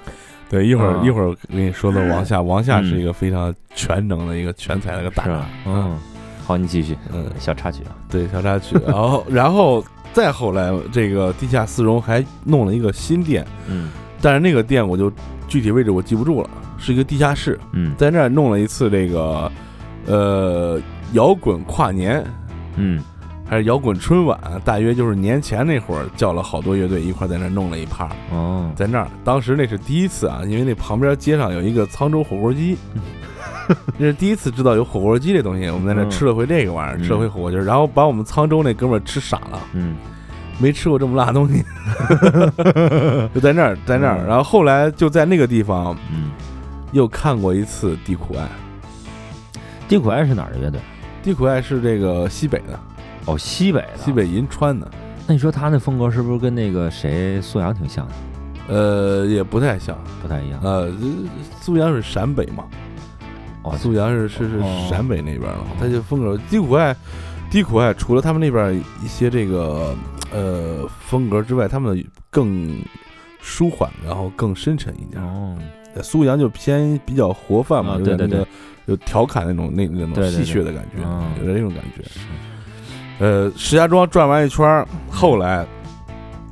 [0.48, 5.44] 对，一会儿嗯一会儿跟你说的王夏，王夏嗯是一个非常全能的一个全才的一个大咖，？
[5.66, 5.98] 嗯，
[6.46, 7.92] 好，你继续嗯，小插曲啊。
[8.10, 13.90] 对，小插曲， 然后然后再后来，这个地下丝绒还弄了一个新店，嗯。
[14.22, 15.12] 但是那个店我就
[15.48, 17.96] 具体位置我记不住了，是一个地下室，嗯。
[17.98, 19.52] 在那儿弄了一次这个
[20.06, 20.80] 呃
[21.14, 22.24] 摇滚跨年。
[22.76, 23.04] 嗯。
[23.48, 32.76] 还是摇滚春晚，大约就是年前那会儿，叫了好多乐队一块在那儿弄了一趴，哦，在那儿，当时那是第一次啊，因为那旁边街上有一个沧州火锅鸡，
[34.00, 37.04] 这是第一次知道有火锅鸡这东西，我们在那吃了回这个玩意儿，嗯。
[37.04, 39.96] 吃了回火锅鸡儿，然后把我们沧州那哥们儿吃傻了，嗯。
[40.58, 41.62] 没吃过这么辣的东西，
[43.36, 44.28] 就在那儿，在那儿，嗯。
[44.28, 46.32] 然后后来就在那个地方嗯，
[46.94, 48.48] 又看过一次地苦爱，
[49.90, 50.80] 地苦爱是哪儿的乐队？
[51.22, 52.80] 地苦爱是这个西北的，
[53.26, 53.98] 哦，西北的。
[53.98, 54.14] 西。
[54.14, 54.90] 北银川的，
[55.28, 58.14] 那你说他那风格是不是跟那个谁苏阳挺像的？
[58.70, 60.60] 呃，也不太像，不太一样。
[60.64, 60.96] 呃，这
[61.60, 62.64] 苏阳是陕北嘛，
[63.66, 66.96] 哦，苏阳是是是哦陕北那边的，他就风格低苦爱，
[67.50, 69.96] 低苦爱除了他们那边一些这个
[70.32, 72.80] 呃风格之外，他们更
[73.42, 75.22] 舒缓，然后更深沉一点。
[75.24, 75.58] 哦，
[76.04, 78.48] 苏阳就偏比较活泛嘛，啊有点那个
[78.86, 82.04] 有调侃那种那那种对对对戏谑的感觉，嗯有点那种感觉。
[83.18, 85.66] 呃，石家庄转完一圈儿，后来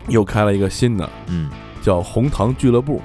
[0.07, 1.49] 又开了一个新的，嗯，
[1.81, 3.01] 叫红糖俱乐部。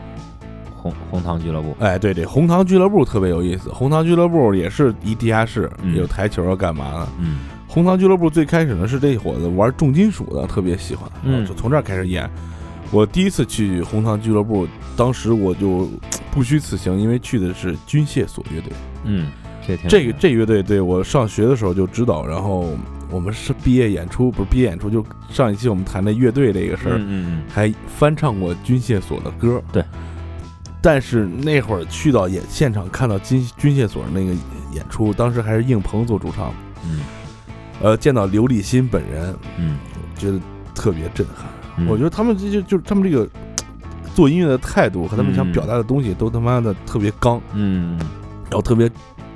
[0.90, 1.76] 红红糖俱乐部。
[1.80, 3.70] 哎，对对，红糖俱乐部特别有意思。
[3.70, 7.08] 红糖俱乐部也是一地下室，嗯有台球啊，干嘛的？
[7.20, 12.28] 嗯红糖俱乐部最开始呢是这伙子玩重金属的，特别喜欢，嗯就从这儿开始演。
[12.90, 15.86] 我第一次去红糖俱乐部，当时我就
[16.32, 18.72] 不虚此行，因为去的是军械所乐队。
[19.04, 19.26] 嗯，
[19.66, 22.70] 这这个这乐队对我上学的时候就知道，然后
[23.10, 29.62] 我们是毕业演出，不是毕业演出，就上一期我们谈的乐队这个事儿，嗯嗯还翻唱过军械所的歌。
[29.70, 29.84] 对，
[30.80, 34.32] 但是那会儿去到演现场看到军军械所那个
[34.72, 36.52] 演出，当时还是应鹏做主唱，
[36.84, 37.00] 嗯
[37.80, 39.78] 呃，见到刘立新本人，嗯
[40.16, 40.38] 觉得
[40.74, 41.46] 特别震撼。
[41.76, 43.28] 嗯，我觉得他们这就就是他们这个
[44.14, 48.06] 做音乐的态度和他们想表达的东西都他妈的特别刚，嗯，嗯
[48.44, 48.90] 然后特别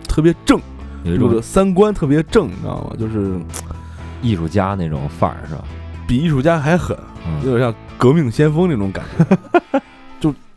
[0.08, 0.60] 特别正，
[1.04, 2.96] 就是三观特别正，你知道吗？
[2.98, 3.38] 就是
[4.22, 5.64] 艺术家那种范儿是吧？
[6.06, 9.80] 比艺术家还狠，嗯有点像革命先锋那种感觉。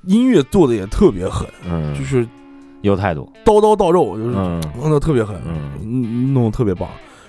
[0.05, 2.27] 就音乐做的也特别狠，嗯，就是
[2.81, 3.31] 有态度。
[3.43, 6.87] 刀刀到肉，就是嗯弄的特别狠，嗯，嗯弄得特别棒。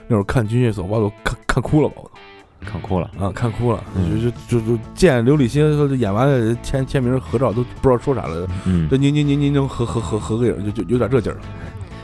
[0.09, 3.11] 那会儿看军乐所，把我都看看哭了吧，我都看哭了。
[3.19, 11.39] 啊看哭了，嗯就就就就见刘立新说演完了签签名合照都不知道说啥了，嗯这，您您您您能合合合合个影，就就有点这劲儿。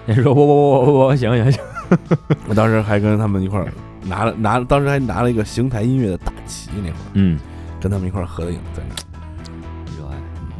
[0.04, 1.62] 你说我我我我我行行行。
[2.48, 3.70] 我当时还跟他们一块儿
[4.02, 7.38] 拿了拿，当时还拿了一个邢台音乐的大旗，那会儿嗯，
[7.80, 8.94] 跟他们一块儿合的影在那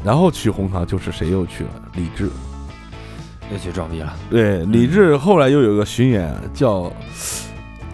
[0.04, 1.70] 然后去红糖就是谁又去了？
[1.94, 2.30] 李志。
[3.52, 4.14] 又去装逼了。
[4.30, 6.90] 对，李志后来又有个巡演叫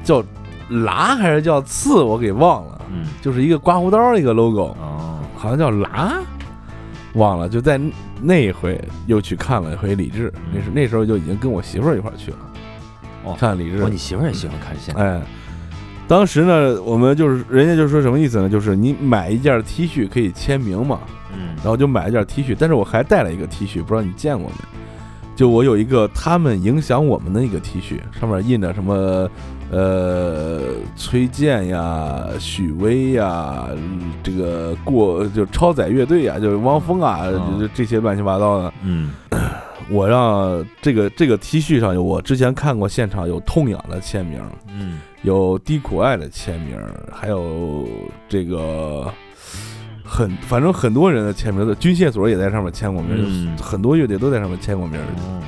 [0.04, 0.22] 叫
[0.68, 6.22] 剌还是叫刺，我给忘了，嗯，就是一个刮胡刀一个 logo，哦，好像叫剌，
[7.14, 7.48] 忘了。
[7.48, 7.80] 就在
[8.22, 12.38] 那一回又去看了一回李志，那时那时候就已经跟我媳妇儿一块儿去了，
[13.24, 13.88] 哦看李志哦，。
[13.90, 15.02] 你媳妇儿也喜欢看现在。
[15.02, 15.20] 哎，
[16.06, 18.48] 当时呢，我们就是人家就说什么意思呢？
[18.48, 21.00] 就是你买一件 T 恤可以签名嘛，
[21.32, 24.78] 嗯然后就买了件 T 恤，但是我还带了一个 T 恤，不知道你见过没？
[25.36, 29.30] 就我有一个他们影响我们的一个 T 恤，上面印着什么
[29.70, 30.60] 呃
[30.96, 37.26] 崔健呀、许巍呀，嗯这个过就超载乐队呀，就是汪峰啊，
[37.72, 38.72] 这些乱七八糟的。
[38.82, 39.12] 嗯
[39.90, 46.76] 我让这个这个 T 恤上有我之前看过现场有痛痒的签名，嗯有低苦爱的签名，
[47.10, 47.88] 还有
[48.28, 49.10] 这个
[50.08, 54.98] 很反正很多人的签名的，军械所也在上面签过名，嗯很多乐队都在上面签过名。
[55.18, 55.42] 哦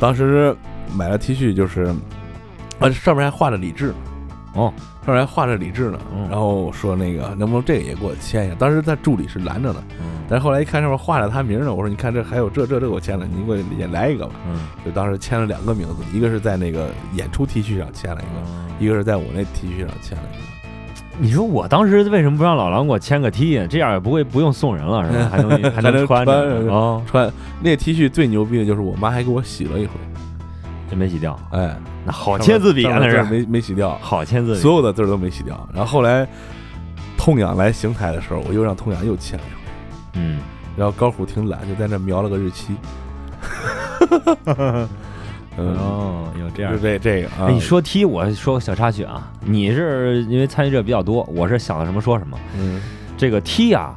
[0.00, 0.54] 当时
[0.96, 1.94] 买了 T 恤，就是
[2.80, 3.94] 啊上面还画着李志，
[4.54, 4.72] 哦
[5.06, 5.98] 上面还画着李志呢。
[6.12, 8.56] 嗯然后说那个能不能这个也给我签一下？
[8.58, 14.32] 当时他助理是拦着的，嗯但是后来一看上面画着他名呢，我说你看这还有这这这我签了，你给我也来一个吧。
[14.48, 18.50] 嗯就当时签了两个名字，一个是在那个演出 T 恤上签了一个。
[18.50, 20.63] 嗯一个是在我那 T 恤上签了一个，
[21.18, 23.66] 你说我当时为什么不让老狼给我签个 T 呀？
[23.68, 25.28] 这样也不会不用送人了是吧？
[25.30, 29.92] 还能还还能能穿着穿哦， 穿那 T 恤最牛逼的就是我妈还给我洗了一回，
[30.90, 34.60] 这没洗掉，哎，那好签字笔啊，那是没没洗掉，好签字笔。
[34.60, 35.68] 所有的字都没洗掉。
[35.72, 36.26] 然后后来
[37.16, 39.60] 痛痒来邢台的时候，我又让痛痒又签了一回，
[40.20, 40.40] 嗯，
[40.76, 42.74] 然后高虎挺懒，就在那描了个日期。
[45.56, 46.78] 嗯，哦，有这样就。
[46.78, 52.38] 这这个啊，哎，你说踢我说个小插曲啊，你是因为参与者比较多，我是想到什么说什么。
[52.58, 52.80] 嗯
[53.16, 53.94] 这个踢啊，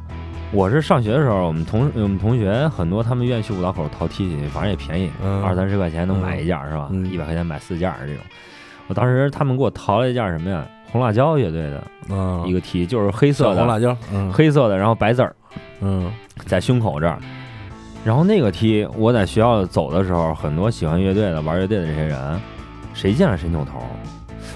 [0.52, 6.88] 我是上学的时候，我们同我们同学很多，他们愿意去五道口淘踢去，反正也便宜，嗯二三十块钱能买一件儿是吧？
[6.92, 8.22] 嗯一百块钱买四件儿这种。
[8.86, 10.64] 我当时他们给我淘了一件什么呀？
[10.90, 15.36] 红辣椒乐队的啊，一个 T，就是黑色的，红辣椒，嗯黑色的，然后白字儿
[15.82, 16.10] 嗯
[16.46, 17.18] 在胸口这儿。
[18.04, 22.40] 然后那个 T，我在学校走的时候，很多喜欢乐队的、玩乐队的这些人，
[22.94, 23.80] 谁见了谁扭头。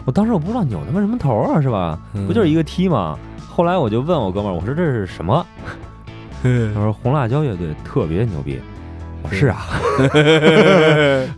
[0.05, 1.98] 我当时我不知道扭他妈什么头啊，是吧？
[2.14, 3.18] 嗯不就是一个 T 吗？
[3.48, 5.44] 后来我就问我哥们儿，我说这是什么？
[6.42, 8.59] 他说红辣椒乐队特别牛逼。
[9.31, 9.59] 是啊，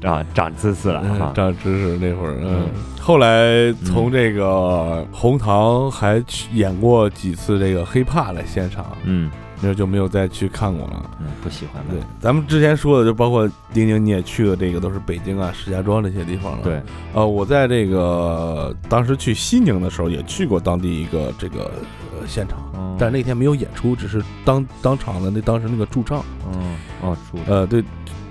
[0.04, 1.32] 啊， 长知识了哈。
[1.34, 9.30] 长知识那会儿，嗯嗯，后来从这个红糖还去演过几次这个 hiphop 的现场，嗯
[9.64, 11.10] 那就没有再去看过了。
[11.20, 16.58] 嗯，不喜欢对。，咱们之前说的，就包括丁丁你也去的这个，都是北京啊、石家庄这些地方了。
[16.62, 16.82] 对，
[17.14, 21.70] 呃，我在这个当时去西宁的时候，也去过当地一个这个
[22.12, 26.24] 呃现场，嗯但是那天没有演出，只是当当场的那当时那个驻唱。
[26.52, 27.82] 嗯哦，驻呃，对，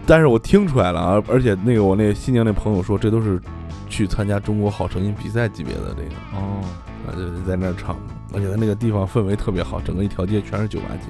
[0.06, 3.41] 但是我听出来了啊，而且那个我那西宁那朋友说，这都是
[3.89, 6.63] 去参加中国好声音比赛级别的这个，哦，
[7.08, 7.98] 啊，就是在那儿唱，
[8.34, 11.08] 而且他那个地方氛围特别好，整个一条街全是酒吧街，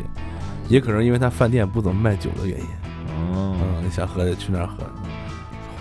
[0.68, 2.66] 也可能因为他饭店不怎么卖酒的原因，
[3.08, 4.84] 哦，嗯，你想喝就去那儿喝，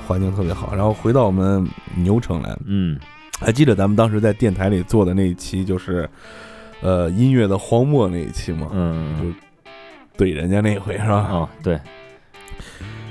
[0.07, 0.74] 环境特别好。
[0.74, 2.98] 然后回到我们牛城来，嗯
[3.40, 6.09] 还记得咱们当时在电台里做的那一期，就是
[6.81, 8.68] 呃音乐的荒漠那一期吗？
[8.72, 9.35] 嗯，
[10.16, 11.28] 就怼人家那一回是吧？
[11.31, 11.81] 哦，对，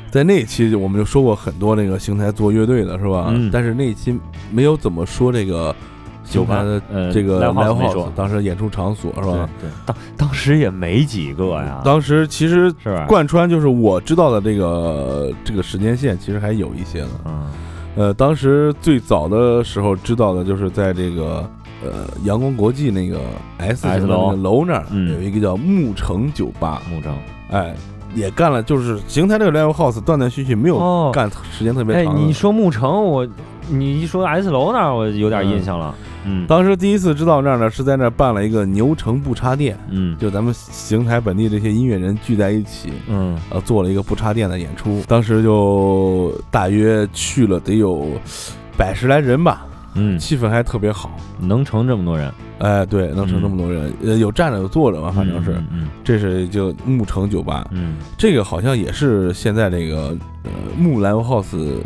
[0.10, 3.28] 在那一期我们就说过很多那个邢台做乐队的是吧？
[3.30, 4.17] 嗯但是那一期
[4.52, 5.76] 没有怎么说这个
[6.32, 9.50] 酒吧的呃这个 live house 当时演出场所是吧？
[9.60, 13.06] 对，当当时也没几个呀，当时其实是吧？
[13.08, 17.10] 贯穿就是我知道的这个这个时间线，其实还有一些呢。
[17.26, 17.44] 嗯
[17.98, 21.46] 呃，当时最早的时候知道的就是在这个
[21.84, 23.20] 呃阳光国际那个
[23.58, 27.13] S 型 S 的那个楼那儿嗯有一个叫牧城酒吧，木城，
[27.50, 27.76] 哎，
[28.15, 32.20] 也干了，就是邢台这个 live house 断断续续没有哦，干时间特别哎，长哎。
[32.22, 33.28] 你说木城，我
[33.70, 36.11] 你一说 S 楼那儿，我有点印象了，嗯
[36.48, 40.18] 当时第一次知道那儿呢，是在那儿办了一个牛城不插电，嗯。
[40.18, 43.38] 就咱们邢台本地这些音乐人聚在一起，嗯。
[43.50, 45.02] 呃，做了一个不插电的演出。
[45.08, 48.08] 当时就大约去了得有
[48.78, 51.12] 百十来人吧，嗯，气氛还特别好。
[51.40, 55.54] 能成这么多人，哎，对，能成这么多人，呃，有站着有坐着嘛，反正是。
[55.72, 57.96] 嗯这是就木城酒吧，嗯。
[58.18, 61.80] 这个好像也是现在这个呃木 live house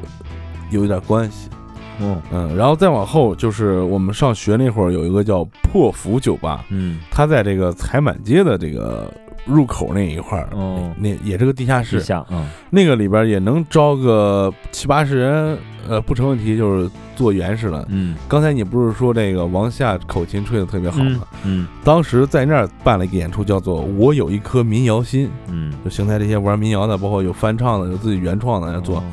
[0.71, 1.50] 有一点关系。
[1.99, 2.21] 嗯。
[2.31, 6.99] 嗯，然后再往后就是我们上学那会儿有一个叫破釜酒吧，嗯。
[7.12, 9.12] 它在这个财满街的这个
[9.45, 10.91] 入口那一块儿，哦。
[10.97, 12.47] 那也是个地下室，嗯。
[12.69, 17.86] 那个里边也能招个七八十人，呃，不成问题，就是做原始了。
[17.89, 18.15] 嗯。
[18.27, 21.21] 刚才你不是说这个王夏口琴吹的特别好吗？
[21.43, 28.97] 嗯当时在那儿办了一个演出，叫做《我有一颗民谣心》，嗯，就邢台这些玩民谣的，包括有翻唱的，有自己原创的来做。
[28.97, 29.03] 哦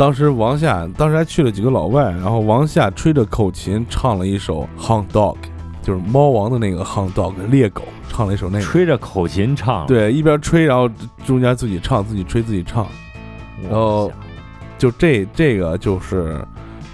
[0.00, 5.34] 当时王夏，当时还去了几个老外，然后王夏吹着口琴唱了一首《Hound Dog》，
[5.82, 8.64] 就是猫王的那个 Hound Dog 猎狗，唱了一首那个。
[8.64, 10.88] 吹着口琴唱，对，一边吹，然后
[11.26, 12.86] 中间自己唱，自己吹，自己唱。
[13.62, 14.10] 然后
[14.78, 16.42] 就这这个就是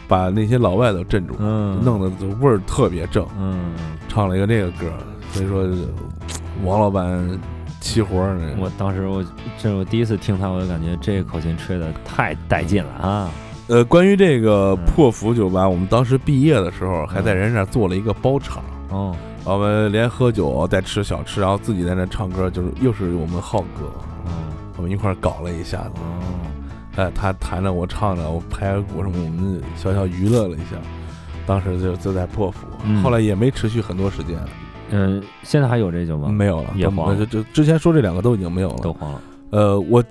[0.08, 3.72] 把那些老外都镇住，嗯弄得味儿特别正，嗯，
[4.08, 4.92] 唱了一个那个歌，
[5.30, 5.64] 所以说
[6.64, 7.06] 王老板
[7.86, 8.56] 齐活儿呢。
[8.58, 9.24] 我当时我
[9.56, 13.30] 这是我第一次听他，我就感觉这个口琴吹的太带劲了啊！
[13.68, 14.78] 呃，关于这个嗯。
[14.86, 23.86] 破釜酒吧，我们当时毕业的时候还在人那儿做了一个包场，哦，我们连喝酒带吃小吃，然后自己在那唱歌，就是又是我们浩哥，
[24.24, 24.30] 哦。
[24.76, 25.92] 我们一块儿搞了一下子。
[25.96, 26.22] 哦，
[26.96, 30.76] 哎，他弹着，我唱着，我拍个鼓什么，我们小小娱乐了一下。
[31.46, 33.02] 当时就就在破釜，嗯。
[33.02, 34.36] 后来也没持续很多时间，
[34.90, 36.28] 嗯，现在还有这酒吗？
[36.28, 38.76] 没有了，也黄了就就之前说这两个都已经没有了。
[38.82, 39.20] 都黄了。
[39.50, 40.02] 呃，我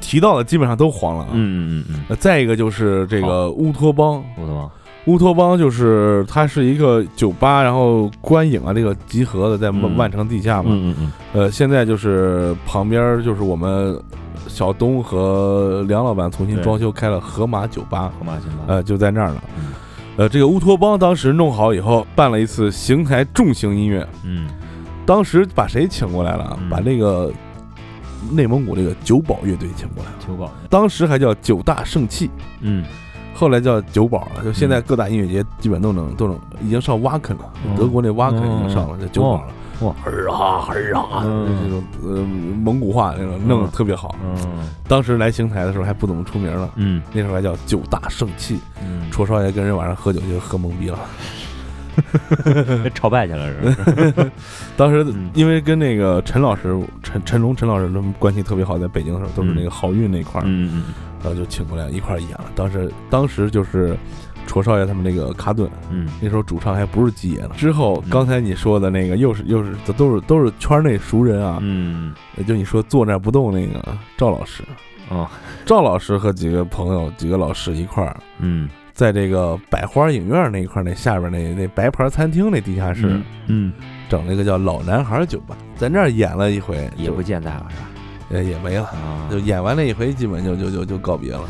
[0.00, 1.30] 提到的基本上都黄了啊。
[1.32, 4.70] 嗯嗯嗯呃再一个就是这个乌托邦，嗯，乌托邦。
[5.06, 10.70] 乌托邦就是它是一个酒吧，然后观影啊这个集合的，在万嗯万城地下嘛。
[10.72, 13.98] 嗯嗯呃，现在就是旁边就是我们
[14.46, 18.64] 小东和梁老板重新装修开了河马酒吧嗯，，河马酒吧。
[18.68, 19.42] 呃，就在那儿呢。
[19.58, 19.72] 嗯
[20.16, 24.48] 呃，这个乌托邦当时弄好以后，办了一次邢台重型音乐，嗯
[25.06, 26.58] 当时把谁请过来了？
[26.60, 27.32] 嗯把那个
[28.30, 30.52] 内蒙古这个九宝乐队请过来了，九宝。
[30.68, 32.84] 当时还叫九大圣器，嗯
[33.34, 34.44] 后来叫九宝了。
[34.44, 39.52] 就现在各大音乐节基本都能都能，已经上挖肯了，嗯德国那挖肯已经上了，这九宝了。
[39.80, 42.22] 哇儿啊儿啊，嗯这种呃
[42.62, 44.14] 蒙古话那种弄得特别好。
[44.24, 48.58] 嗯当时来邢台的时候还不怎么出名呢，嗯那时候还叫九大圣器。
[48.82, 50.98] 嗯，戳少爷跟人晚上喝酒就喝懵逼了。
[52.94, 54.24] 朝拜去了是吧？
[54.76, 60.82] 当时嗯因为跟那个陈老师、陈陈龙、陈老师他们关系特别好，在北京的时候都是那个好运那块儿，嗯嗯
[61.22, 62.44] 然后就请过来一块儿演了。
[62.54, 63.96] 当时当时就是
[64.50, 67.50] 戳少爷他们那个卡顿，嗯那时候主唱还不是基爷呢。
[67.56, 72.12] 之后刚才你说的那个又是又是这都是都是圈内熟人啊，嗯
[72.48, 73.80] 就你说坐那不动那个
[74.16, 74.64] 赵老师，
[75.08, 75.28] 哦
[75.64, 78.16] 赵老师和几个朋友几个老师一块儿。
[78.40, 83.72] 嗯在这个百花影院那一块，那下边那那白牌餐厅那地下室，嗯
[84.08, 87.88] 整了一个叫老男孩酒吧，在那儿演了一回，也不见在了是吧？
[88.30, 88.90] 呃也没了，
[89.30, 91.44] 就演完那一回，基本就就就就告别了。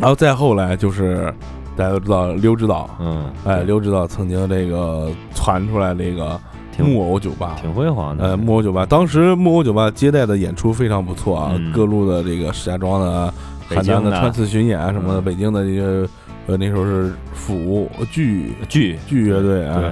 [0.00, 1.32] 然后再后来就是
[1.76, 6.40] 大家都知道刘指导，嗯哎，刘指导曾经这个传出来这个
[6.78, 7.56] 木偶酒吧。
[7.60, 8.24] 挺辉煌的。
[8.24, 13.32] 呃，木偶酒吧，当时木偶酒吧接待的演出非常不错啊，嗯各路的这个石家庄的
[13.68, 16.08] 邯郸的穿刺巡演啊什么的，嗯北京的这个
[16.46, 19.88] 呃那时候是府剧剧剧乐队啊，对，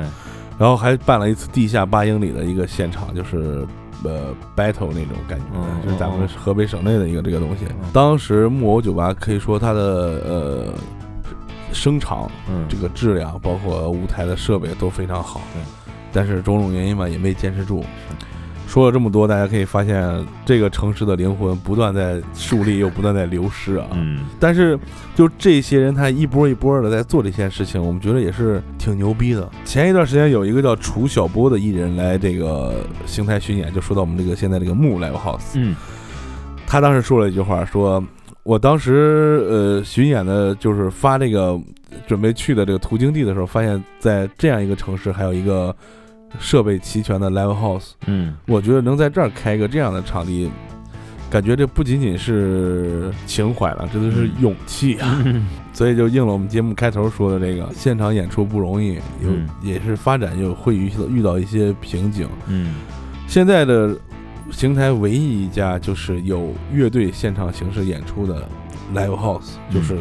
[0.59, 3.67] 然后还办了一次地下八英里的一个现场，就是
[4.05, 7.65] 呃 battle 那种感觉，嗯就是咱们河北省内的一个这个东西。
[7.69, 10.75] 嗯当时木偶酒吧可以说它的呃
[11.73, 15.41] 声场嗯，这个质量，包括舞台的设备都非常好。
[15.55, 15.63] 对，
[16.13, 17.85] 但是种种原因吧，也没坚持住。
[18.69, 23.87] 说了这么多，大家可以发现这个城市的灵魂不断在树立，又不断在流失啊。
[23.93, 24.79] 嗯但是
[25.15, 29.47] 就这些人，他一波一波的在做这些事情，我们觉得也是挺牛逼的。
[29.67, 35.77] 前一段时间有一个叫楚小波的艺人来这个邢台巡演，就说到我们这个现在这个木 live house，嗯
[36.67, 38.03] 他当时说了一句话，说
[38.43, 41.59] 我当时呃巡演的，就是发这个
[42.07, 45.75] 准备去的这个途经地的时候，发现在这样一个城市还有一个
[46.39, 50.51] 设备齐全的 live house，嗯我觉得能在这儿开一个这样的场地。
[51.31, 55.23] 感觉这不仅仅是情怀了，这都是勇气啊！
[55.25, 62.29] 嗯 所以就应了我们节目开头说的这个，现场演出不容易，有嗯也是发展又会遇到遇到一些瓶颈。
[62.49, 62.75] 嗯
[63.27, 63.97] 现在的
[64.53, 68.47] 邢台唯一一家就是有乐队现场形式演出的
[68.95, 69.99] live house，嗯就是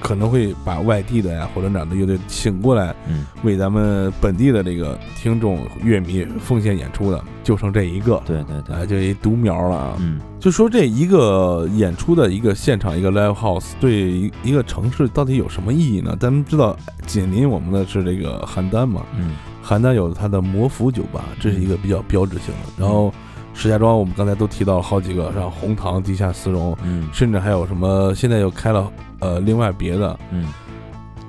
[0.00, 8.20] 可能会把外地的呀或者哪儿的乐队请过来，嗯，为咱们本地的这个听众乐迷奉献演出的，就剩这一个。
[8.26, 9.96] 对对对，啊，就一独苗了啊！
[10.00, 16.16] 嗯就说这一个演出的一个现场，一个 live house 对一一个城市到底有什么意义呢？
[16.18, 16.76] 咱们知道
[17.06, 22.72] 紧邻我们的是这个邯郸嘛，嗯邯郸有它的魔府酒吧，这是一个比较标志性的。
[22.76, 23.14] 然后
[23.54, 27.08] 石家庄我们刚才都提到了好几个，像红糖、地下丝绒，嗯。
[27.12, 28.90] 甚至还有什么现在又开了
[29.20, 30.46] 呃另外别的，嗯。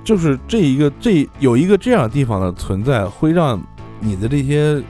[0.03, 3.61] 就是这一个这有一个这样的地方的存在，会让
[3.99, 4.81] 你的这些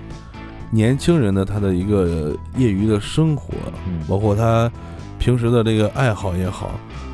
[0.72, 3.54] 年轻人的他的一个业余的生活，
[3.88, 4.00] 嗯。
[4.08, 4.72] 包括他
[5.20, 6.72] 平时的这个爱好也好，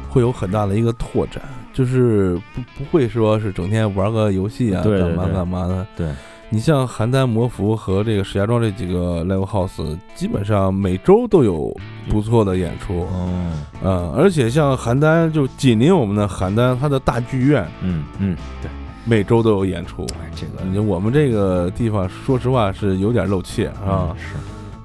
[0.09, 1.41] 会有很大的一个拓展，
[1.74, 5.34] 就是不不会说是整天玩个游戏啊，干嘛对对对。
[5.34, 5.88] 干嘛的。
[5.95, 6.07] 对，
[6.52, 11.72] 你像邯郸魔符和这个石家庄这几个 live house，基本上每周都有
[12.10, 18.72] 不错的演出，嗯嗯，而且像邯郸就紧邻我们的邯郸，它的大剧院嗯嗯，对，
[19.06, 20.04] 每周都有演出。
[20.20, 24.36] 哎这个你我们这个地方，说实话是有点漏怯啊，嗯是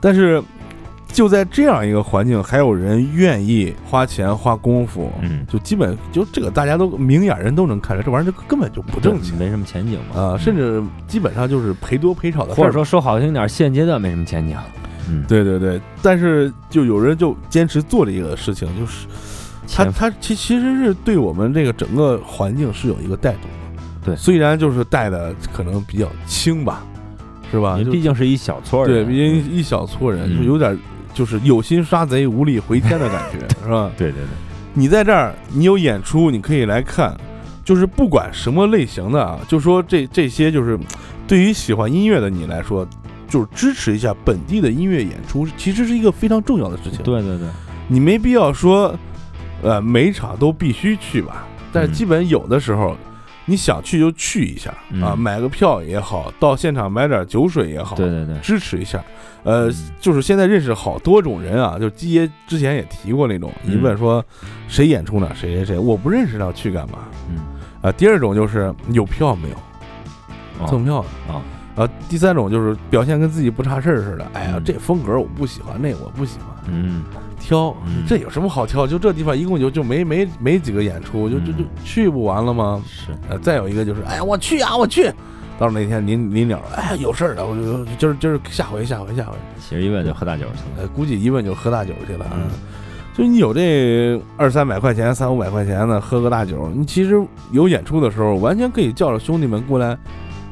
[0.01, 0.43] 但是
[1.09, 5.47] 就在这样一个环境，还有人愿意花钱花功夫，嗯。
[5.49, 10.21] 就基本就这个大家都明眼人都能看出来，这玩意儿就根本就不挣钱没什么前景嘛。
[10.21, 12.65] 啊，甚至基本上就是赔多赔少的事儿。
[12.65, 14.57] 或者说说好听点，现阶段没什么前景。
[15.09, 19.07] 嗯，对对对，但是就有人就坚持做这个事情，就是
[19.69, 23.83] 他他其其实是对我们这个整个环境是有一个带动的。
[24.07, 24.17] 对。
[24.17, 26.83] 虽然就是带的可能比较轻吧，
[27.51, 27.79] 是吧？
[27.93, 28.93] 毕竟是一小撮人。
[28.93, 30.39] 对，毕竟一小撮人，嗯。
[30.39, 30.77] 就有点
[31.15, 33.91] 就是有心杀贼，无力回天的感觉， 是吧？
[33.97, 34.29] 对对对，
[34.75, 37.17] 你在这儿，你有演出，你可以来看，
[37.65, 40.79] 就是不管什么类型的啊，就说这这些就是
[41.27, 42.87] 对于喜欢音乐的你来说，
[43.29, 47.03] 就是支持一下本地的音乐演出，其实是一个非常重要的事情。
[47.05, 47.49] 对对对，
[47.89, 48.95] 你没必要说，
[49.63, 52.97] 呃，每场都必须去吧，但是嗯基本有的时候。
[53.47, 54.71] 你想去就去一下
[55.03, 59.05] 啊，嗯买个票也好，到现场买点酒水也好，对对对，支持一下。
[59.45, 64.25] 呃嗯，就是现在认识好多种人啊，就基爷之前也提过那种，嗯一问说
[64.67, 65.31] 谁演出呢？
[65.35, 66.99] 谁谁谁，我不认识，要去干嘛？
[67.31, 67.39] 嗯，
[67.83, 69.57] 啊，第二种就是有票没有，
[70.65, 71.43] 哦赠票的啊
[71.77, 77.05] 啊，第三种就是表现跟自己不差事儿似的，哎呀嗯，这风格我不喜欢，那我不喜欢，嗯
[77.39, 78.87] 挑嗯这有什么好挑？
[78.87, 82.83] 就这地方一共就就没没没几个演出，就就就嗯去不完了吗？
[82.89, 85.13] 是，呃，再有一个就是，哎呀，我去啊，我去。
[85.59, 90.83] 到那天临临了，哎，有事儿的，我就今儿今儿下回下回下回，其实一问就喝大酒去了。
[90.83, 92.27] 呃，估计一问就喝大酒去了。
[92.35, 92.51] 嗯
[93.17, 99.97] 就你有这二三百块钱、三五百块钱的，喝个大酒，你其实有演出的时候，完全可以叫着兄弟们过来，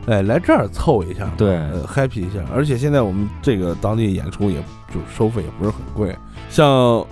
[0.06, 2.38] 哎，来这儿凑一下，对呃，happy 一下。
[2.54, 4.60] 而且现在我们这个当地演出也
[4.94, 6.16] 就收费也不是很贵，
[6.48, 6.64] 像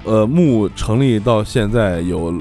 [0.05, 2.33] 呃木成立到现在有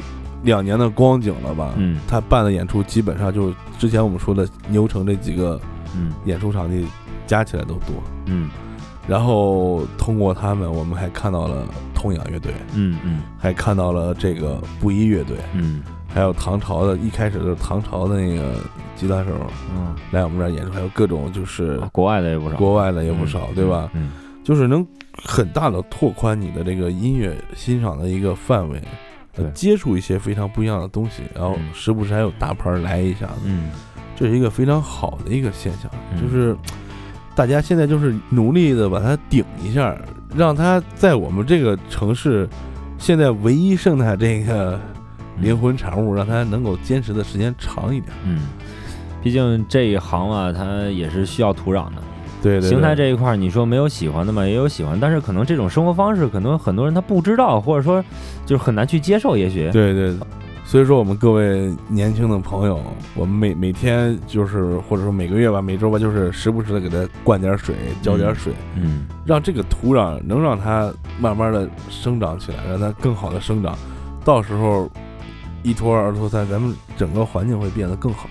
[0.43, 1.73] 两年的光景了吧？
[1.77, 5.59] 嗯他办的演出基本上就是之前我们说的牛城这几个
[5.95, 6.13] 嗯。
[6.25, 6.85] 演出场地
[7.25, 7.95] 加起来都多。
[8.25, 8.51] 嗯。
[9.07, 11.65] 然后通过他们，我们还看到了
[11.95, 13.21] 痛仰乐队，嗯嗯。
[13.39, 15.81] 还看到了这个布衣乐队，嗯。
[16.13, 18.55] 还有唐朝的，一开始就是唐朝的那个
[18.95, 19.31] 吉他手。
[19.75, 23.89] 嗯，来我们这儿演出，还有各种就是啊国外的也不少，国外的也不少，嗯对吧？？
[23.93, 24.11] 嗯
[24.43, 29.08] 就是能很大的拓宽你的这个音乐欣赏的一个范围，呃对
[29.51, 33.69] 接触一些非常不一样的东西，然后嗯时不时还有大牌儿来一下子，嗯
[34.15, 36.55] 这是一个非常好的一个现象，嗯就是。
[37.35, 39.95] 大家现在就是努力的把它顶一下，
[40.35, 42.45] 让它在我们这个城市
[42.97, 44.77] 现在唯一剩下这个
[45.37, 48.11] 灵魂产物，让它能够坚持的时间长一点。
[48.25, 48.41] 嗯，
[49.23, 52.03] 毕竟这一行啊，它也是需要土壤的。
[52.41, 54.45] 对对，邢台这一块，你说没有喜欢的吗？
[54.45, 58.01] 也有喜欢，但是可能这种生活方式，可能很多人他不知道，或者说
[58.45, 59.69] 就是很难去接受，也许。
[59.71, 60.15] 对对，
[60.63, 62.79] 所以说我们各位年轻的朋友，
[63.13, 73.77] 我们每每天就是或者说每个月吧，每周吧，就是时不时的给它灌点水，浇点水，嗯，让这个土壤能让它慢慢的生长起来，让它更好的生长，
[74.23, 74.89] 到时候
[75.61, 78.29] 一拖二拖三，咱们整个环境会变得更好，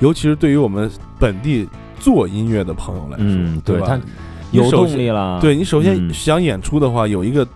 [0.00, 1.66] 尤其是对于我们本地。
[2.02, 4.00] 做音乐的朋友来说，对吧？
[4.50, 5.38] 有动力了。
[5.40, 7.46] 对你首先想演出的话，有一个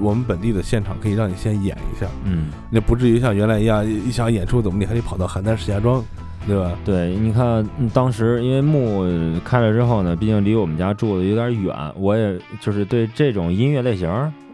[0.00, 6.04] 我们本地的现场可以让你先演一下，嗯，那不至于像原来一样，一想演出怎么你还得跑到邯郸石家庄，
[6.44, 6.72] 对吧？
[6.84, 7.64] 对，你看
[7.94, 9.06] 当时因为幕
[9.44, 14.10] 开了之后呢，毕竟离我们家住的有点远，我也就是对这种音乐类型，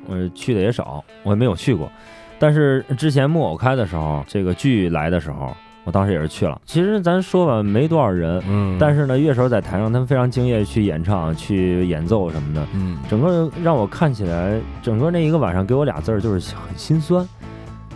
[0.07, 1.91] 呃，去的也少，我也没有去过。
[2.39, 5.57] 但是之前木偶开的时候，这个剧来的时候。
[5.85, 17.29] 我当时也是去了，其实咱说吧，没多少人，嗯，但是呢，乐手在台上，他们非常敬业，去演唱、去演奏什么的，嗯，整个让我看起来，整个那一个晚上给我俩字儿，就是很心酸，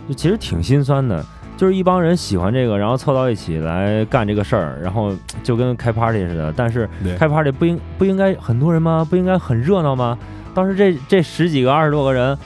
[0.07, 1.25] 就其实挺心酸的，
[1.57, 5.11] 就是一帮人喜欢这个，然后凑到一起来干这个事儿，然后
[5.41, 6.87] 就跟开 party 似的，但是
[7.17, 9.03] 开 party 不应不应该很多人吗？
[9.09, 10.15] 不应该很热闹吗？
[10.53, 12.37] 当时这这十几个、二十多个人，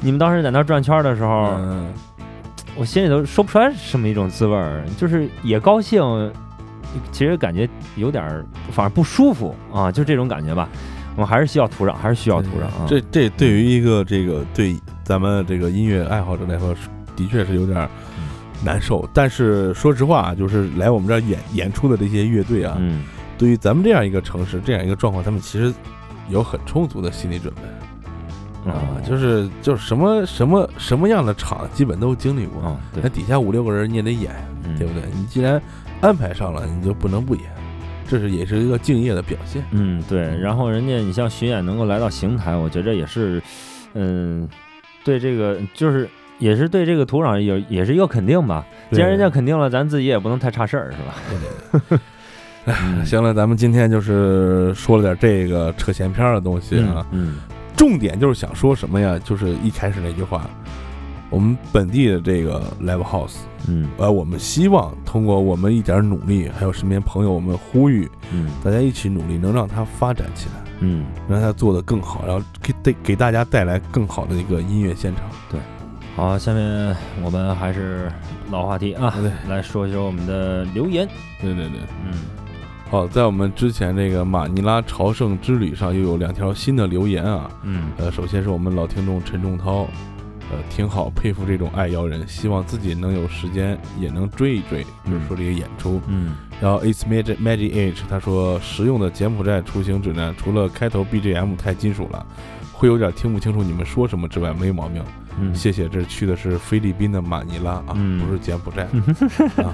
[0.00, 1.54] 你们当时在那转圈的时候。
[2.76, 6.02] 我心里头说不出来什么一种滋味儿，就是也高兴，
[7.12, 10.68] 其实感觉有点儿，反而不舒服啊，就这种感觉吧。
[11.16, 12.86] 我们还是需要土壤，还是需要土壤啊。
[12.88, 16.74] 这这对于一个这个对咱们这个音乐爱好者来说，
[17.16, 17.86] 的确是有点
[18.64, 19.06] 难受。
[19.12, 22.80] 但是说实话啊，就是来我们这儿演演出的这些乐队啊，
[23.36, 25.74] 对于咱们这样一个城市这样一个状况，他们其实
[26.28, 27.62] 有很充足的心理准备。
[28.66, 32.78] 啊，就是就是什么什么什么样的场，基本都经历过。
[33.02, 34.32] 那底下五六个人你也得演，
[34.78, 35.02] 对不对？
[35.14, 35.60] 你既然
[36.00, 37.44] 安排上了，你就不能不演，
[38.06, 39.64] 这是也是一个敬业的表现。
[39.70, 40.20] 嗯，对。
[40.38, 43.42] 然后人家你像巡演能够来到邢台，我觉着也是，
[43.94, 44.46] 嗯，
[45.04, 46.06] 对这个就是
[46.38, 48.66] 也是对这个土壤有也是一个肯定吧。
[48.92, 51.14] 既然人家肯定了，咱自己也不能太差事儿，是吧？
[51.30, 51.98] 对对对。
[52.66, 57.06] 哎，行了，咱们今天就是说了点这个扯闲篇的东西啊。
[57.10, 57.38] 嗯。
[57.80, 59.18] 重点就是想说什么呀？
[59.24, 60.44] 就是一开始那句话，
[61.30, 75.24] 我们本地的这个 live house，嗯，呃，我们希望通过我们一点努力，还有身边朋友，我们呼吁，嗯，大家一起努力，能让它发展起来，嗯，让它做得更好，然后给给给大家带来更好的一个音乐现场。
[75.50, 75.58] 对，
[76.14, 78.12] 好，下面我们还是
[78.50, 81.08] 老话题啊，对，来说一说我们的留言。
[81.40, 82.12] 对对对，嗯。
[82.90, 87.48] 好，在我们之前这个马尼拉朝圣之旅上，又有两条新的留言啊。
[87.62, 89.86] 嗯，呃，首先是我们老听众陈仲涛，
[90.50, 96.00] 呃，挺好，佩服这种爱摇人，希望自己能有时间也能追一追，就是说这个演出。
[96.08, 102.26] 嗯，然后 It's Magic Magic H 他说，实用的柬埔寨出行指南，除了开头 BGM 太金属了，
[102.72, 105.00] 会有点听不清楚你们说什么之外，没毛病。
[105.38, 108.82] 嗯，谢谢，这去的是菲律宾的马尼拉啊，不是柬埔寨。
[109.62, 109.72] 啊，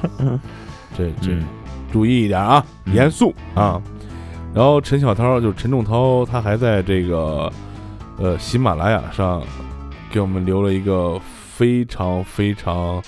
[0.96, 1.30] 这这。
[1.92, 2.62] 注意一点啊，
[2.92, 3.80] 严肃啊！
[4.52, 7.50] 然后陈小涛就是陈仲涛，他还在这个
[8.18, 9.40] 呃喜马拉雅上
[10.10, 11.18] 给我们留了一个
[11.54, 13.00] 非常非常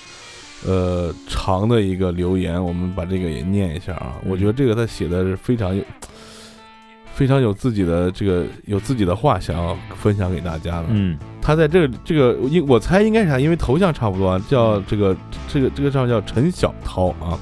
[0.65, 4.15] 呃长的一个留言，我们把这个也念一下啊。
[4.25, 5.83] 我觉得这个他写的是非常有
[7.13, 10.85] 非常有自己的这个有自己的话想要分享给大家的。
[10.89, 15.15] 嗯，他在这个这个应我猜应该是他因为头像差不多，叫这个
[15.49, 17.37] 这个这个账叫陈小涛啊。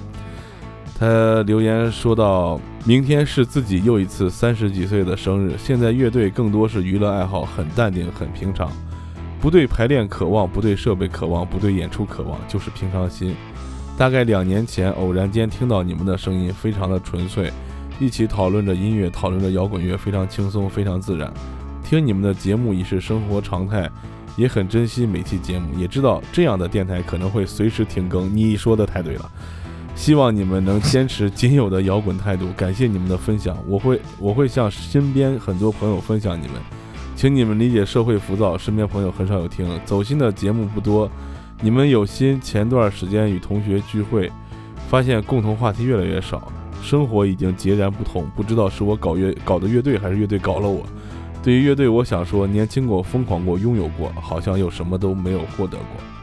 [1.00, 5.54] 他留言说到：“明天是自己又一次三十几岁的生日。
[5.56, 8.72] 现在乐队更多是娱乐爱好，很淡定，很平常，
[9.40, 13.36] 不对排练渴望，不对设备渴望，不对演出渴望，就是平常心。
[13.96, 17.54] 大概两年前，偶然间听到你们的声音，非常的纯粹，
[18.00, 21.32] 一起讨论着音乐，讨论着摇滚乐，非常轻松，非常自然。
[21.84, 23.88] 听你们的节目已是生活常态，
[24.36, 28.36] 也很珍惜每期节目，也知道这样的电台可能会随时停更。
[28.36, 29.32] 你说的太对了。”
[29.98, 36.54] 希望你们能坚持仅有的摇滚态度，感谢你们的分享，我会我会向身边很多朋友分享你们，
[37.16, 41.12] 请你们理解社会浮躁，身边朋友很少有听走心的节目不多，
[41.62, 42.40] 你们有心。
[42.40, 44.32] 前段时间与同学聚会，
[44.88, 46.50] 发现共同话题越来越少，
[46.82, 50.86] 生活已经截然不同，不知道是我搞乐搞的乐队，还是乐队搞了我。
[51.44, 56.17] 对于乐队，我想说，年轻过，疯狂过，拥有过，好像又什么都没有获得过。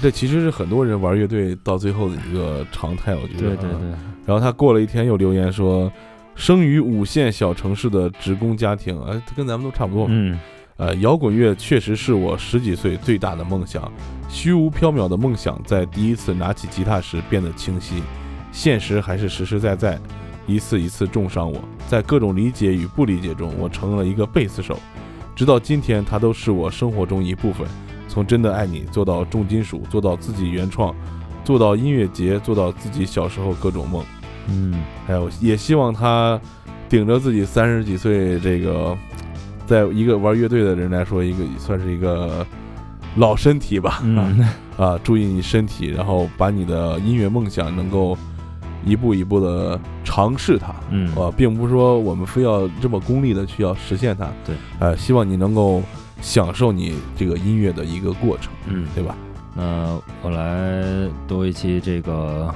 [0.00, 3.40] 这其实是很多人玩乐队到最后的一个常态，我觉得。
[3.40, 3.90] 对对对。
[4.26, 5.90] 然后他过了一天又留言说
[6.34, 10.06] ：“生于五线小城市的职工家庭，哎，跟咱们都差不多。
[10.08, 10.38] 嗯
[10.76, 13.92] 呃，摇滚乐确实是我十几岁最大的梦想，
[14.30, 18.02] 虚无缥缈的梦想在第一次拿起吉他时变得清晰，
[18.50, 19.98] 现实还是实实在在，
[20.46, 21.60] 一次一次重伤我。
[21.86, 24.78] 在各种理解与不理解中，我成了一个贝斯手，
[25.36, 27.66] 直到今天，它都是我生活中一部分。
[28.10, 30.92] 从真的爱你做到重金属，做到自己原创，
[31.44, 34.04] 做到音乐节，做到自己小时候各种梦。
[34.48, 36.40] 嗯还有，也希望他
[36.88, 38.98] 顶着自己三十几岁这个，
[39.64, 42.44] 在一个玩乐队的人来说，一个算是一个
[43.14, 44.00] 老身体吧。
[44.02, 44.44] 嗯
[44.76, 48.18] 啊，注意你身体，然后把你的音乐梦想能够
[48.84, 50.74] 一步一步的尝试它。
[50.90, 54.28] 嗯啊，并不是说我们非要这么功利的去要实现它。
[54.44, 55.80] 对，呃，希望你能够
[56.20, 59.16] 享受你这个音乐的一个过程，嗯，对吧？
[59.54, 62.54] 那我来读一期这个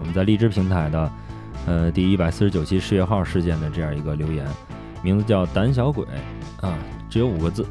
[0.00, 1.12] 我们在荔枝平台的
[1.66, 4.46] 呃第一百四十九期事业号事件的这样一个留言，
[5.02, 6.04] 名字叫胆小鬼
[6.60, 6.78] 啊，
[7.10, 7.66] 只有五个字。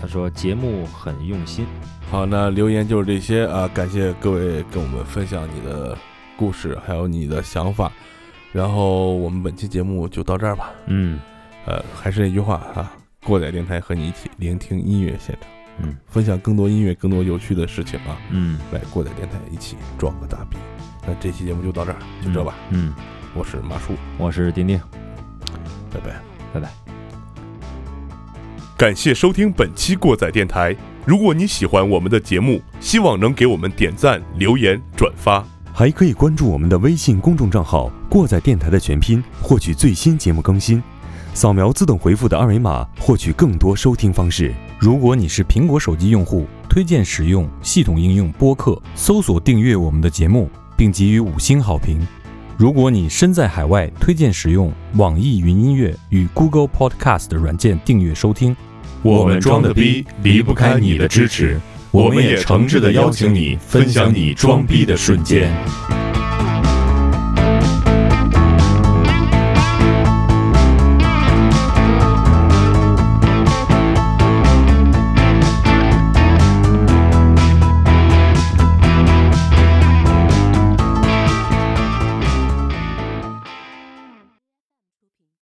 [0.00, 1.64] 他说节目很用心，
[2.10, 5.96] 好，那留言就是这些啊，感谢各位跟我们分享你的
[6.36, 7.90] 故事，还有你的想法。
[8.52, 10.70] 然后我们本期节目就到这儿吧。
[10.86, 11.20] 嗯
[11.66, 12.92] 呃，还是那句话啊，
[13.24, 15.48] 过载电台和你一起聆听音乐现场，
[15.80, 18.18] 嗯分享更多音乐、更多有趣的事情啊。
[18.30, 20.56] 嗯，来过载电台一起装个大逼。
[21.06, 22.54] 那这期节目就到这儿，就这吧。
[22.70, 22.92] 嗯，
[23.34, 24.78] 我是马叔，我是丁丁，
[25.90, 26.20] 拜拜。
[26.52, 26.68] 拜拜。
[28.76, 30.76] 感谢收听本期过载电台。
[31.06, 35.44] 如果你喜欢我们的节目，希望能给我们点赞、留言、转发。
[35.72, 40.82] 还可以关注我们的微信公众账号“过载电台”的全拼，获取最新节目更新。
[41.34, 44.52] 扫描自动回复的二维码，获取更多收听方式。
[44.78, 52.06] 如果你是苹果手机用户，推荐使用系统应用播客，搜索订阅我们的节目，并给予五星好评。
[52.58, 58.54] 如果你身在海外，推荐使用网易云音乐与 Google Podcast 软件订阅收听。
[59.02, 61.58] 我们装的逼离不开你的支持，
[61.90, 65.50] 我们也诚挚的邀请你分享你装逼的瞬间。